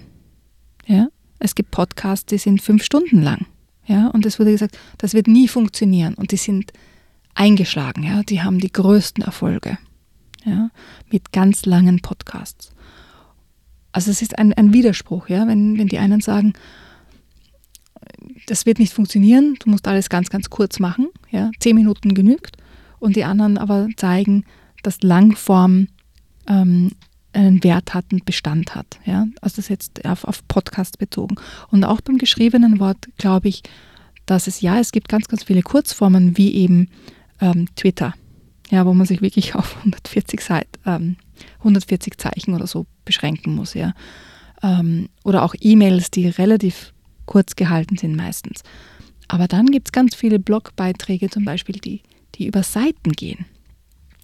Ja? 0.85 1.07
Es 1.39 1.55
gibt 1.55 1.71
Podcasts, 1.71 2.25
die 2.25 2.37
sind 2.37 2.61
fünf 2.61 2.83
Stunden 2.83 3.21
lang. 3.21 3.45
Ja? 3.85 4.07
Und 4.07 4.25
es 4.25 4.39
wurde 4.39 4.51
gesagt, 4.51 4.77
das 4.97 5.13
wird 5.13 5.27
nie 5.27 5.47
funktionieren. 5.47 6.15
Und 6.15 6.31
die 6.31 6.37
sind 6.37 6.73
eingeschlagen. 7.35 8.03
Ja? 8.03 8.23
Die 8.23 8.41
haben 8.41 8.59
die 8.59 8.71
größten 8.71 9.23
Erfolge 9.23 9.77
ja? 10.43 10.69
mit 11.11 11.31
ganz 11.31 11.65
langen 11.65 12.01
Podcasts. 12.01 12.71
Also 13.91 14.09
es 14.09 14.21
ist 14.21 14.37
ein, 14.39 14.53
ein 14.53 14.73
Widerspruch, 14.73 15.29
ja? 15.29 15.47
wenn, 15.47 15.77
wenn 15.77 15.87
die 15.87 15.99
einen 15.99 16.21
sagen, 16.21 16.53
das 18.47 18.65
wird 18.65 18.79
nicht 18.79 18.93
funktionieren, 18.93 19.55
du 19.59 19.69
musst 19.69 19.87
alles 19.87 20.09
ganz, 20.09 20.29
ganz 20.29 20.49
kurz 20.49 20.79
machen, 20.79 21.07
ja? 21.29 21.51
zehn 21.59 21.75
Minuten 21.75 22.13
genügt. 22.13 22.57
Und 22.99 23.15
die 23.17 23.25
anderen 23.25 23.57
aber 23.57 23.89
zeigen, 23.97 24.45
dass 24.81 25.03
Langform 25.03 25.89
ähm, 26.47 26.91
einen 27.33 27.63
Wert 27.63 27.93
hat 27.93 28.05
und 28.13 28.25
Bestand 28.25 28.75
hat. 28.75 28.99
Ja? 29.05 29.27
Also 29.41 29.57
das 29.57 29.69
jetzt 29.69 30.05
auf, 30.05 30.23
auf 30.23 30.47
Podcast 30.47 30.99
bezogen. 30.99 31.35
Und 31.69 31.83
auch 31.83 32.01
beim 32.01 32.17
geschriebenen 32.17 32.79
Wort 32.79 33.07
glaube 33.17 33.49
ich, 33.49 33.63
dass 34.25 34.47
es 34.47 34.61
ja, 34.61 34.79
es 34.79 34.91
gibt 34.91 35.09
ganz, 35.09 35.27
ganz 35.27 35.43
viele 35.43 35.63
Kurzformen, 35.63 36.37
wie 36.37 36.53
eben 36.53 36.89
ähm, 37.41 37.67
Twitter, 37.75 38.13
ja, 38.69 38.85
wo 38.85 38.93
man 38.93 39.05
sich 39.05 39.21
wirklich 39.21 39.55
auf 39.55 39.75
140, 39.77 40.39
Seit, 40.39 40.67
ähm, 40.85 41.17
140 41.59 42.17
Zeichen 42.17 42.53
oder 42.53 42.67
so 42.67 42.85
beschränken 43.03 43.55
muss. 43.55 43.73
Ja? 43.73 43.93
Ähm, 44.61 45.09
oder 45.23 45.43
auch 45.43 45.55
E-Mails, 45.59 46.11
die 46.11 46.27
relativ 46.27 46.92
kurz 47.25 47.55
gehalten 47.55 47.97
sind 47.97 48.15
meistens. 48.15 48.63
Aber 49.27 49.47
dann 49.47 49.67
gibt 49.67 49.87
es 49.87 49.91
ganz 49.91 50.15
viele 50.15 50.39
Blogbeiträge 50.39 51.29
zum 51.29 51.45
Beispiel, 51.45 51.75
die, 51.75 52.01
die 52.35 52.47
über 52.47 52.63
Seiten 52.63 53.11
gehen, 53.13 53.45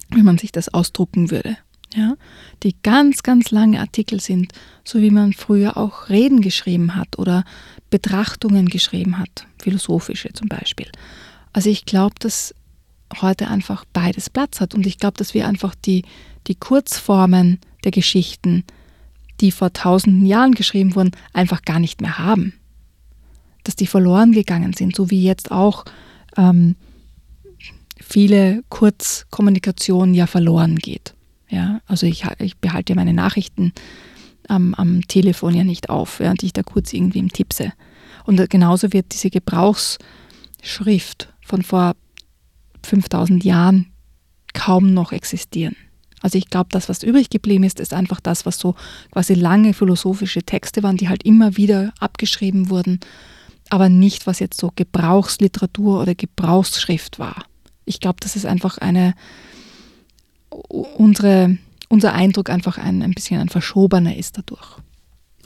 wenn 0.09 0.25
man 0.25 0.37
sich 0.37 0.51
das 0.51 0.73
ausdrucken 0.73 1.31
würde. 1.31 1.57
Ja, 1.95 2.17
die 2.61 2.75
ganz, 2.83 3.23
ganz 3.23 3.49
lange 3.49 3.79
Artikel 3.79 4.19
sind, 4.19 4.53
so 4.83 5.01
wie 5.01 5.09
man 5.09 5.33
früher 5.33 5.75
auch 5.75 6.09
Reden 6.09 6.41
geschrieben 6.41 6.95
hat 6.95 7.17
oder 7.17 7.45
Betrachtungen 7.89 8.67
geschrieben 8.67 9.17
hat, 9.17 9.47
philosophische 9.57 10.31
zum 10.33 10.49
Beispiel. 10.49 10.85
Also 11.51 11.71
ich 11.71 11.85
glaube, 11.85 12.13
dass 12.19 12.53
heute 13.21 13.47
einfach 13.47 13.85
beides 13.91 14.29
Platz 14.29 14.61
hat 14.61 14.75
und 14.75 14.85
ich 14.85 14.99
glaube, 14.99 15.17
dass 15.17 15.33
wir 15.33 15.47
einfach 15.47 15.73
die, 15.73 16.03
die 16.45 16.53
Kurzformen 16.53 17.59
der 17.83 17.91
Geschichten, 17.91 18.65
die 19.41 19.51
vor 19.51 19.73
tausenden 19.73 20.27
Jahren 20.27 20.53
geschrieben 20.53 20.93
wurden, 20.93 21.11
einfach 21.33 21.63
gar 21.63 21.79
nicht 21.79 22.01
mehr 22.01 22.19
haben. 22.19 22.53
Dass 23.69 23.75
die 23.75 23.85
verloren 23.85 24.31
gegangen 24.31 24.73
sind, 24.73 24.95
so 24.95 25.11
wie 25.11 25.21
jetzt 25.21 25.51
auch 25.51 25.85
ähm, 26.37 26.75
viele 28.01 28.63
Kurzkommunikation 28.69 30.15
ja 30.15 30.25
verloren 30.25 30.77
geht. 30.77 31.13
Ja, 31.49 31.79
also 31.85 32.07
ich, 32.07 32.25
ich 32.39 32.57
behalte 32.57 32.95
meine 32.95 33.13
Nachrichten 33.13 33.73
am, 34.47 34.73
am 34.73 35.07
Telefon 35.07 35.53
ja 35.53 35.63
nicht 35.63 35.91
auf, 35.91 36.19
während 36.19 36.41
ich 36.41 36.51
da 36.51 36.63
kurz 36.63 36.93
irgendwie 36.93 37.19
im 37.19 37.31
Tippse. 37.31 37.71
Und 38.25 38.49
genauso 38.49 38.91
wird 38.91 39.13
diese 39.13 39.29
Gebrauchsschrift 39.29 41.31
von 41.39 41.61
vor 41.61 41.95
5000 42.83 43.43
Jahren 43.43 43.91
kaum 44.55 44.95
noch 44.95 45.11
existieren. 45.11 45.75
Also 46.21 46.39
ich 46.39 46.49
glaube, 46.49 46.69
das, 46.71 46.89
was 46.89 47.03
übrig 47.03 47.29
geblieben 47.29 47.65
ist, 47.65 47.79
ist 47.79 47.93
einfach 47.93 48.19
das, 48.19 48.47
was 48.47 48.57
so 48.57 48.73
quasi 49.11 49.35
lange 49.35 49.75
philosophische 49.75 50.41
Texte 50.41 50.81
waren, 50.81 50.97
die 50.97 51.07
halt 51.07 51.21
immer 51.21 51.55
wieder 51.55 51.93
abgeschrieben 51.99 52.71
wurden, 52.71 52.99
aber 53.69 53.89
nicht, 53.89 54.27
was 54.27 54.39
jetzt 54.39 54.59
so 54.59 54.71
Gebrauchsliteratur 54.75 56.01
oder 56.01 56.15
Gebrauchsschrift 56.15 57.19
war. 57.19 57.45
Ich 57.85 57.99
glaube, 57.99 58.17
das 58.19 58.35
ist 58.35 58.45
einfach 58.45 58.77
eine, 58.77 59.13
unsere, 60.49 61.57
unser 61.87 62.13
Eindruck 62.13 62.49
einfach 62.49 62.77
ein, 62.77 63.01
ein 63.01 63.13
bisschen 63.13 63.39
ein 63.39 63.49
verschobener 63.49 64.15
ist 64.15 64.37
dadurch. 64.37 64.77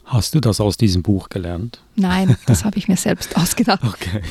Hast 0.06 0.36
du 0.36 0.42
das 0.42 0.60
aus 0.60 0.78
diesem 0.78 1.02
Buch 1.02 1.30
gelernt? 1.30 1.82
Nein, 1.96 2.36
das 2.46 2.66
habe 2.66 2.78
ich 2.78 2.88
mir 2.88 2.98
selbst 2.98 3.38
ausgedacht. 3.38 3.84
Okay. 3.84 4.22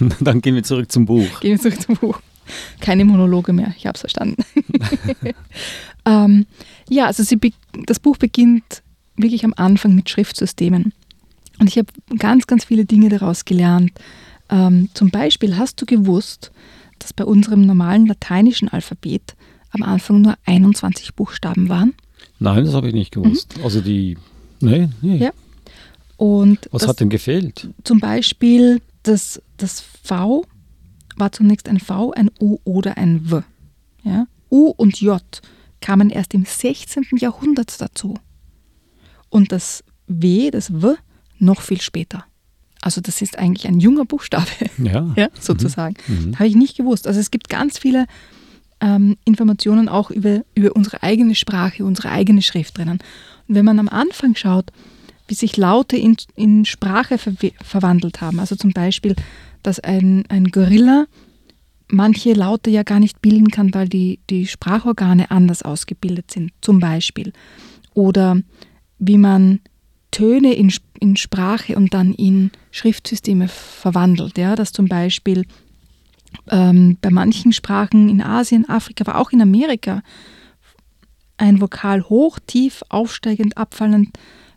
Dann 0.20 0.40
gehen 0.40 0.54
wir 0.54 0.62
zurück 0.62 0.90
zum 0.92 1.06
Buch. 1.06 1.40
Gehen 1.40 1.52
wir 1.52 1.60
zurück 1.60 1.80
zum 1.80 1.96
Buch. 1.96 2.20
Keine 2.80 3.04
Monologe 3.04 3.52
mehr, 3.52 3.74
ich 3.76 3.86
habe 3.86 3.94
es 3.94 4.00
verstanden. 4.00 4.42
ähm, 6.04 6.46
ja, 6.88 7.06
also 7.06 7.22
sie, 7.22 7.38
das 7.86 8.00
Buch 8.00 8.16
beginnt 8.16 8.82
wirklich 9.16 9.44
am 9.44 9.54
Anfang 9.56 9.94
mit 9.94 10.10
Schriftsystemen. 10.10 10.92
Und 11.60 11.68
ich 11.68 11.76
habe 11.78 11.88
ganz, 12.18 12.46
ganz 12.46 12.64
viele 12.64 12.86
Dinge 12.86 13.10
daraus 13.10 13.44
gelernt. 13.44 13.92
Ähm, 14.48 14.88
zum 14.94 15.10
Beispiel 15.10 15.56
hast 15.56 15.80
du 15.80 15.86
gewusst, 15.86 16.50
dass 16.98 17.12
bei 17.12 17.24
unserem 17.24 17.66
normalen 17.66 18.06
lateinischen 18.06 18.68
Alphabet 18.68 19.36
am 19.70 19.82
Anfang 19.82 20.22
nur 20.22 20.34
21 20.46 21.14
Buchstaben 21.14 21.68
waren. 21.68 21.94
Nein, 22.38 22.64
das 22.64 22.74
habe 22.74 22.88
ich 22.88 22.94
nicht 22.94 23.12
gewusst. 23.12 23.54
Also 23.62 23.80
die, 23.82 24.16
nee, 24.60 24.88
nee. 25.02 25.18
Ja. 25.18 25.30
Und 26.16 26.68
Was 26.72 26.80
das, 26.82 26.88
hat 26.88 27.00
denn 27.00 27.10
gefehlt? 27.10 27.68
zum 27.84 28.00
Beispiel 28.00 28.80
das, 29.02 29.40
das 29.56 29.82
V 30.02 30.44
war 31.16 31.32
zunächst 31.32 31.68
ein 31.68 31.78
V, 31.78 32.12
ein 32.12 32.30
U 32.40 32.58
oder 32.64 32.96
ein 32.96 33.30
W. 33.30 33.42
Ja? 34.02 34.26
U 34.50 34.68
und 34.76 35.00
J 35.00 35.22
kamen 35.80 36.10
erst 36.10 36.34
im 36.34 36.44
16. 36.44 37.04
Jahrhundert 37.18 37.80
dazu. 37.80 38.14
Und 39.28 39.52
das 39.52 39.84
W, 40.06 40.50
das 40.50 40.72
W, 40.82 40.94
noch 41.40 41.60
viel 41.60 41.80
später. 41.80 42.24
Also 42.82 43.00
das 43.00 43.20
ist 43.20 43.38
eigentlich 43.38 43.66
ein 43.68 43.78
junger 43.80 44.04
Buchstabe, 44.04 44.46
Ja. 44.78 45.12
ja, 45.16 45.28
sozusagen. 45.38 45.94
Mhm. 46.06 46.38
Habe 46.38 46.48
ich 46.48 46.56
nicht 46.56 46.76
gewusst. 46.76 47.06
Also 47.06 47.20
es 47.20 47.30
gibt 47.30 47.48
ganz 47.48 47.78
viele 47.78 48.06
ähm, 48.80 49.16
Informationen 49.24 49.88
auch 49.88 50.10
über, 50.10 50.42
über 50.54 50.74
unsere 50.74 51.02
eigene 51.02 51.34
Sprache, 51.34 51.84
unsere 51.84 52.10
eigene 52.10 52.40
Schrift 52.40 52.78
drinnen. 52.78 52.98
Und 53.48 53.54
wenn 53.54 53.64
man 53.66 53.78
am 53.78 53.88
Anfang 53.88 54.34
schaut, 54.34 54.70
wie 55.28 55.34
sich 55.34 55.56
Laute 55.58 55.96
in, 55.96 56.16
in 56.36 56.64
Sprache 56.64 57.16
verwe- 57.16 57.52
verwandelt 57.62 58.20
haben, 58.22 58.40
also 58.40 58.56
zum 58.56 58.72
Beispiel, 58.72 59.14
dass 59.62 59.78
ein, 59.80 60.24
ein 60.28 60.46
Gorilla 60.46 61.04
manche 61.88 62.32
Laute 62.32 62.70
ja 62.70 62.82
gar 62.82 63.00
nicht 63.00 63.20
bilden 63.20 63.48
kann, 63.50 63.74
weil 63.74 63.88
die, 63.88 64.20
die 64.30 64.46
Sprachorgane 64.46 65.30
anders 65.30 65.62
ausgebildet 65.62 66.30
sind, 66.30 66.52
zum 66.62 66.78
Beispiel. 66.80 67.32
Oder 67.94 68.40
wie 68.98 69.18
man 69.18 69.60
Töne 70.10 70.54
in, 70.54 70.72
in 70.98 71.16
Sprache 71.16 71.76
und 71.76 71.94
dann 71.94 72.14
in 72.14 72.50
Schriftsysteme 72.70 73.48
verwandelt. 73.48 74.38
Ja? 74.38 74.56
Dass 74.56 74.72
zum 74.72 74.86
Beispiel 74.86 75.44
ähm, 76.50 76.96
bei 77.00 77.10
manchen 77.10 77.52
Sprachen 77.52 78.08
in 78.08 78.22
Asien, 78.22 78.68
Afrika, 78.68 79.04
aber 79.06 79.18
auch 79.18 79.30
in 79.30 79.42
Amerika 79.42 80.02
ein 81.36 81.60
Vokal 81.60 82.02
hoch, 82.02 82.38
tief, 82.46 82.82
aufsteigend, 82.88 83.56
abfallend, 83.56 84.10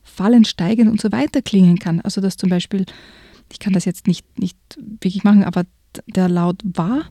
fallend, 0.04 0.48
steigend 0.48 0.92
und 0.92 1.00
so 1.00 1.12
weiter 1.12 1.42
klingen 1.42 1.80
kann. 1.80 2.02
Also 2.02 2.20
dass 2.20 2.36
zum 2.36 2.50
Beispiel, 2.50 2.86
ich 3.52 3.60
kann 3.60 3.74
das 3.74 3.86
jetzt 3.86 4.08
nicht, 4.08 4.40
nicht 4.40 4.58
wirklich 4.78 5.24
machen, 5.24 5.44
aber 5.44 5.64
der 6.08 6.28
Laut 6.30 6.62
war 6.64 7.10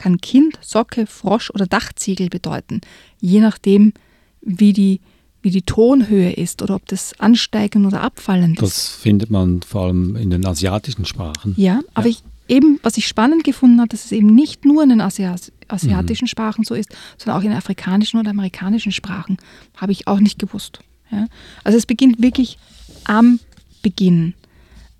kann 0.00 0.18
Kind, 0.18 0.58
Socke, 0.62 1.06
Frosch 1.06 1.50
oder 1.50 1.66
Dachziegel 1.66 2.30
bedeuten, 2.30 2.80
je 3.20 3.40
nachdem, 3.40 3.92
wie 4.40 4.72
die, 4.72 5.00
wie 5.42 5.50
die 5.50 5.62
Tonhöhe 5.62 6.32
ist 6.32 6.62
oder 6.62 6.74
ob 6.74 6.86
das 6.86 7.18
ansteigend 7.18 7.86
oder 7.86 8.02
abfallend 8.02 8.60
ist. 8.60 8.62
Das 8.62 8.88
findet 8.88 9.30
man 9.30 9.62
vor 9.62 9.84
allem 9.86 10.16
in 10.16 10.30
den 10.30 10.44
asiatischen 10.46 11.04
Sprachen. 11.06 11.54
Ja, 11.56 11.80
aber 11.94 12.08
Ja. 12.08 12.16
ich 12.16 12.22
eben, 12.54 12.78
was 12.82 12.96
ich 12.96 13.06
spannend 13.06 13.44
gefunden 13.44 13.78
habe, 13.78 13.88
dass 13.88 14.04
es 14.04 14.12
eben 14.12 14.34
nicht 14.34 14.64
nur 14.64 14.82
in 14.82 14.88
den 14.90 15.00
Asia 15.00 15.36
asiatischen 15.68 16.26
Sprachen 16.26 16.64
so 16.64 16.74
ist, 16.74 16.88
sondern 17.16 17.40
auch 17.40 17.44
in 17.44 17.52
afrikanischen 17.52 18.18
oder 18.18 18.30
amerikanischen 18.30 18.90
Sprachen. 18.92 19.38
Habe 19.76 19.92
ich 19.92 20.08
auch 20.08 20.18
nicht 20.18 20.38
gewusst. 20.40 20.80
Ja? 21.12 21.26
Also 21.62 21.78
es 21.78 21.86
beginnt 21.86 22.20
wirklich 22.20 22.58
am 23.04 23.38
Beginn. 23.82 24.34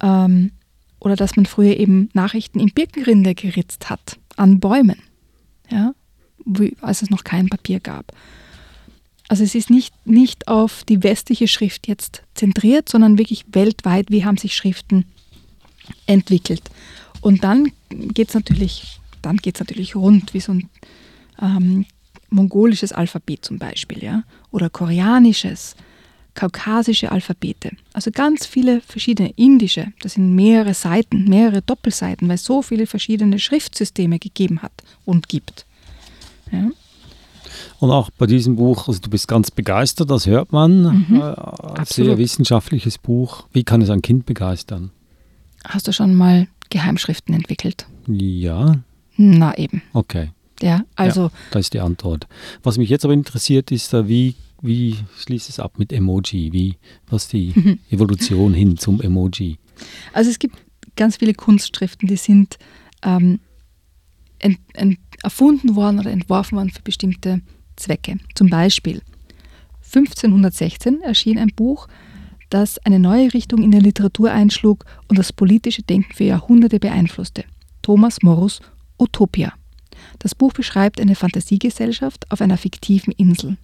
Ähm, 0.00 0.52
oder 1.00 1.16
dass 1.16 1.34
man 1.36 1.46
früher 1.46 1.76
eben 1.76 2.08
Nachrichten 2.12 2.60
in 2.60 2.72
Birkenrinde 2.72 3.34
geritzt 3.34 3.90
hat, 3.90 4.18
an 4.36 4.60
Bäumen, 4.60 4.98
ja? 5.70 5.92
Wie, 6.44 6.76
als 6.80 7.02
es 7.02 7.10
noch 7.10 7.24
kein 7.24 7.48
Papier 7.48 7.80
gab. 7.80 8.12
Also 9.30 9.44
es 9.44 9.54
ist 9.54 9.70
nicht, 9.70 9.94
nicht 10.04 10.48
auf 10.48 10.82
die 10.82 11.04
westliche 11.04 11.46
Schrift 11.46 11.86
jetzt 11.86 12.24
zentriert, 12.34 12.88
sondern 12.88 13.16
wirklich 13.16 13.44
weltweit, 13.52 14.10
wie 14.10 14.24
haben 14.24 14.36
sich 14.36 14.56
Schriften 14.56 15.04
entwickelt. 16.06 16.62
Und 17.20 17.44
dann 17.44 17.70
geht 17.90 18.30
es 18.30 18.34
natürlich, 18.34 18.98
natürlich 19.22 19.94
rund, 19.94 20.34
wie 20.34 20.40
so 20.40 20.54
ein 20.54 20.68
ähm, 21.40 21.86
mongolisches 22.30 22.90
Alphabet 22.90 23.44
zum 23.44 23.60
Beispiel, 23.60 24.02
ja, 24.02 24.24
oder 24.50 24.68
koreanisches, 24.68 25.76
kaukasische 26.34 27.12
Alphabete. 27.12 27.70
Also 27.92 28.10
ganz 28.10 28.46
viele 28.46 28.80
verschiedene 28.80 29.30
indische, 29.36 29.92
das 30.02 30.14
sind 30.14 30.34
mehrere 30.34 30.74
Seiten, 30.74 31.28
mehrere 31.28 31.62
Doppelseiten, 31.62 32.26
weil 32.26 32.34
es 32.34 32.42
so 32.42 32.62
viele 32.62 32.88
verschiedene 32.88 33.38
Schriftsysteme 33.38 34.18
gegeben 34.18 34.60
hat 34.62 34.72
und 35.04 35.28
gibt. 35.28 35.66
Ja. 36.50 36.70
Und 37.80 37.90
auch 37.90 38.10
bei 38.10 38.26
diesem 38.26 38.56
Buch, 38.56 38.88
also 38.88 39.00
du 39.00 39.08
bist 39.10 39.26
ganz 39.26 39.50
begeistert, 39.50 40.10
das 40.10 40.26
hört 40.26 40.52
man. 40.52 41.06
Mhm. 41.08 41.16
Äh, 41.20 41.84
sehr 41.86 42.18
wissenschaftliches 42.18 42.98
Buch. 42.98 43.46
Wie 43.52 43.64
kann 43.64 43.80
es 43.82 43.90
ein 43.90 44.02
Kind 44.02 44.26
begeistern? 44.26 44.90
Hast 45.64 45.88
du 45.88 45.92
schon 45.92 46.14
mal 46.14 46.46
Geheimschriften 46.68 47.34
entwickelt? 47.34 47.86
Ja, 48.06 48.76
Na 49.16 49.56
eben. 49.56 49.82
okay. 49.94 50.30
Ja, 50.62 50.82
also 50.94 51.30
Da 51.52 51.58
ist 51.58 51.72
die 51.72 51.80
Antwort. 51.80 52.26
Was 52.62 52.76
mich 52.76 52.90
jetzt 52.90 53.04
aber 53.06 53.14
interessiert, 53.14 53.70
ist, 53.70 53.92
wie, 54.08 54.34
wie 54.60 54.96
schließt 55.18 55.48
es 55.48 55.58
ab 55.58 55.78
mit 55.78 55.90
Emoji? 55.90 56.52
Wie, 56.52 56.76
was 57.08 57.28
die 57.28 57.52
Mhm. 57.54 57.78
Evolution 57.90 58.52
hin 58.52 58.76
zum 58.76 59.00
Emoji? 59.00 59.56
Also 60.12 60.30
es 60.30 60.38
gibt 60.38 60.56
ganz 60.96 61.16
viele 61.16 61.32
Kunstschriften, 61.32 62.08
die 62.08 62.16
sind 62.16 62.58
ähm, 63.02 63.40
ent, 64.38 64.58
ent, 64.74 64.98
erfunden 65.22 65.76
worden 65.76 65.98
oder 65.98 66.10
entworfen 66.10 66.56
worden 66.58 66.68
für 66.70 66.82
bestimmte 66.82 67.40
Zwecke. 67.80 68.18
Zum 68.34 68.48
Beispiel 68.48 69.02
1516 69.84 71.02
erschien 71.02 71.38
ein 71.38 71.50
Buch, 71.54 71.88
das 72.48 72.78
eine 72.78 72.98
neue 72.98 73.32
Richtung 73.32 73.62
in 73.62 73.70
der 73.70 73.80
Literatur 73.80 74.30
einschlug 74.30 74.84
und 75.08 75.18
das 75.18 75.32
politische 75.32 75.82
Denken 75.82 76.12
für 76.12 76.24
Jahrhunderte 76.24 76.78
beeinflusste. 76.78 77.44
Thomas 77.82 78.22
Morus 78.22 78.60
Utopia. 78.98 79.52
Das 80.18 80.34
Buch 80.34 80.52
beschreibt 80.52 81.00
eine 81.00 81.14
Fantasiegesellschaft 81.14 82.30
auf 82.30 82.40
einer 82.40 82.56
fiktiven 82.56 83.12
Insel. 83.12 83.56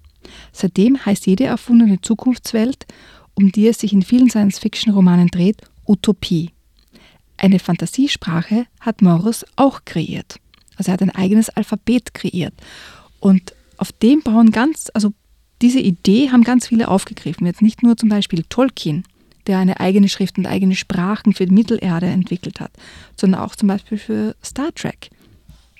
Seitdem 0.52 1.04
heißt 1.04 1.26
jede 1.26 1.44
erfundene 1.44 2.00
Zukunftswelt, 2.00 2.86
um 3.34 3.52
die 3.52 3.68
es 3.68 3.78
sich 3.78 3.92
in 3.92 4.02
vielen 4.02 4.30
Science-Fiction-Romanen 4.30 5.28
dreht, 5.28 5.62
Utopie. 5.86 6.50
Eine 7.36 7.58
Fantasiesprache 7.58 8.66
hat 8.80 9.02
Morris 9.02 9.44
auch 9.56 9.84
kreiert. 9.84 10.40
Also 10.76 10.90
er 10.90 10.94
hat 10.94 11.02
ein 11.02 11.14
eigenes 11.14 11.50
Alphabet 11.50 12.14
kreiert. 12.14 12.54
Und 13.20 13.54
auf 13.78 13.92
dem 13.92 14.22
bauen 14.22 14.50
ganz, 14.50 14.90
also 14.94 15.12
diese 15.62 15.80
Idee 15.80 16.30
haben 16.30 16.44
ganz 16.44 16.68
viele 16.68 16.88
aufgegriffen. 16.88 17.46
Jetzt 17.46 17.62
nicht 17.62 17.82
nur 17.82 17.96
zum 17.96 18.08
Beispiel 18.08 18.44
Tolkien, 18.48 19.04
der 19.46 19.58
eine 19.58 19.80
eigene 19.80 20.08
Schrift 20.08 20.38
und 20.38 20.46
eigene 20.46 20.74
Sprachen 20.74 21.32
für 21.32 21.46
die 21.46 21.54
Mittelerde 21.54 22.06
entwickelt 22.06 22.60
hat, 22.60 22.72
sondern 23.18 23.40
auch 23.40 23.56
zum 23.56 23.68
Beispiel 23.68 23.98
für 23.98 24.36
Star 24.44 24.74
Trek. 24.74 25.10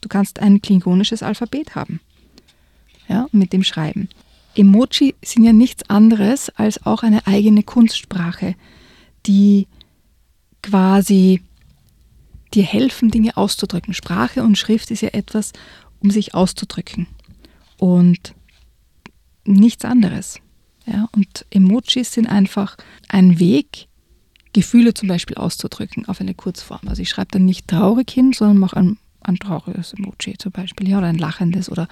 Du 0.01 0.09
kannst 0.09 0.41
ein 0.41 0.63
klingonisches 0.63 1.23
Alphabet 1.23 1.75
haben. 1.75 2.01
Ja, 3.09 3.27
mit 3.33 3.53
dem 3.53 3.65
schreiben. 3.65 4.09
Emoji 4.55 5.15
sind 5.23 5.45
ja 5.45 5.53
nichts 5.53 5.89
anderes 5.91 6.49
als 6.51 6.85
auch 6.87 7.03
eine 7.03 7.27
eigene 7.27 7.63
Kunstsprache, 7.63 8.55
die 9.27 9.67
quasi 10.63 11.43
dir 12.55 12.65
helfen, 12.65 13.11
Dinge 13.11 13.37
auszudrücken. 13.37 13.95
Sprache 13.95 14.43
und 14.43 14.57
Schrift 14.57 14.91
ist 14.91 15.03
ja 15.03 15.11
etwas, 15.11 15.53
um 16.01 16.11
sich 16.11 16.35
auszudrücken. 16.35 17.07
Und 17.79 18.35
nichts 19.45 19.85
anderes. 19.85 20.41
Ja, 20.87 21.09
und 21.13 21.47
Emojis 21.51 22.13
sind 22.13 22.27
einfach 22.27 22.77
ein 23.09 23.39
Weg, 23.39 23.89
Gefühle 24.53 24.95
zum 24.95 25.09
Beispiel 25.09 25.37
auszudrücken 25.37 26.07
auf 26.07 26.21
eine 26.21 26.35
Kurzform. 26.35 26.81
Also 26.87 27.03
ich 27.03 27.11
schreibe 27.11 27.33
dann 27.33 27.45
nicht 27.45 27.69
traurig 27.69 28.11
hin, 28.11 28.33
sondern 28.33 28.59
mache 28.59 28.77
ein, 28.77 28.99
ein 29.21 29.37
trauriges 29.37 29.93
Emoji 29.93 30.39
zum 30.39 30.53
Beispiel, 30.53 30.89
ja, 30.89 30.99
oder 30.99 31.09
ein 31.09 31.19
lachendes 31.19 31.71
oder 31.71 31.89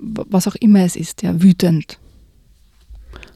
was 0.00 0.48
auch 0.48 0.56
immer 0.56 0.80
es 0.80 0.96
ist, 0.96 1.22
ja, 1.22 1.40
wütend. 1.40 1.98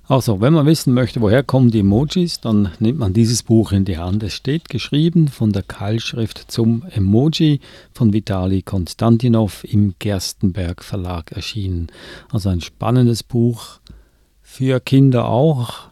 Also, 0.08 0.40
wenn 0.40 0.52
man 0.52 0.66
wissen 0.66 0.94
möchte, 0.94 1.20
woher 1.20 1.42
kommen 1.42 1.72
die 1.72 1.80
Emojis, 1.80 2.40
dann 2.40 2.70
nimmt 2.78 3.00
man 3.00 3.12
dieses 3.12 3.42
Buch 3.42 3.72
in 3.72 3.84
die 3.84 3.98
Hand. 3.98 4.22
Es 4.22 4.34
steht 4.34 4.68
geschrieben 4.68 5.26
von 5.26 5.50
der 5.50 5.64
Keilschrift 5.64 6.44
zum 6.48 6.84
Emoji 6.92 7.58
von 7.92 8.12
Vitali 8.12 8.62
Konstantinov 8.62 9.64
im 9.64 9.96
Gerstenberg 9.98 10.84
Verlag 10.84 11.32
erschienen. 11.32 11.88
Also 12.30 12.50
ein 12.50 12.60
spannendes 12.60 13.24
Buch 13.24 13.80
für 14.42 14.78
Kinder 14.78 15.26
auch 15.26 15.88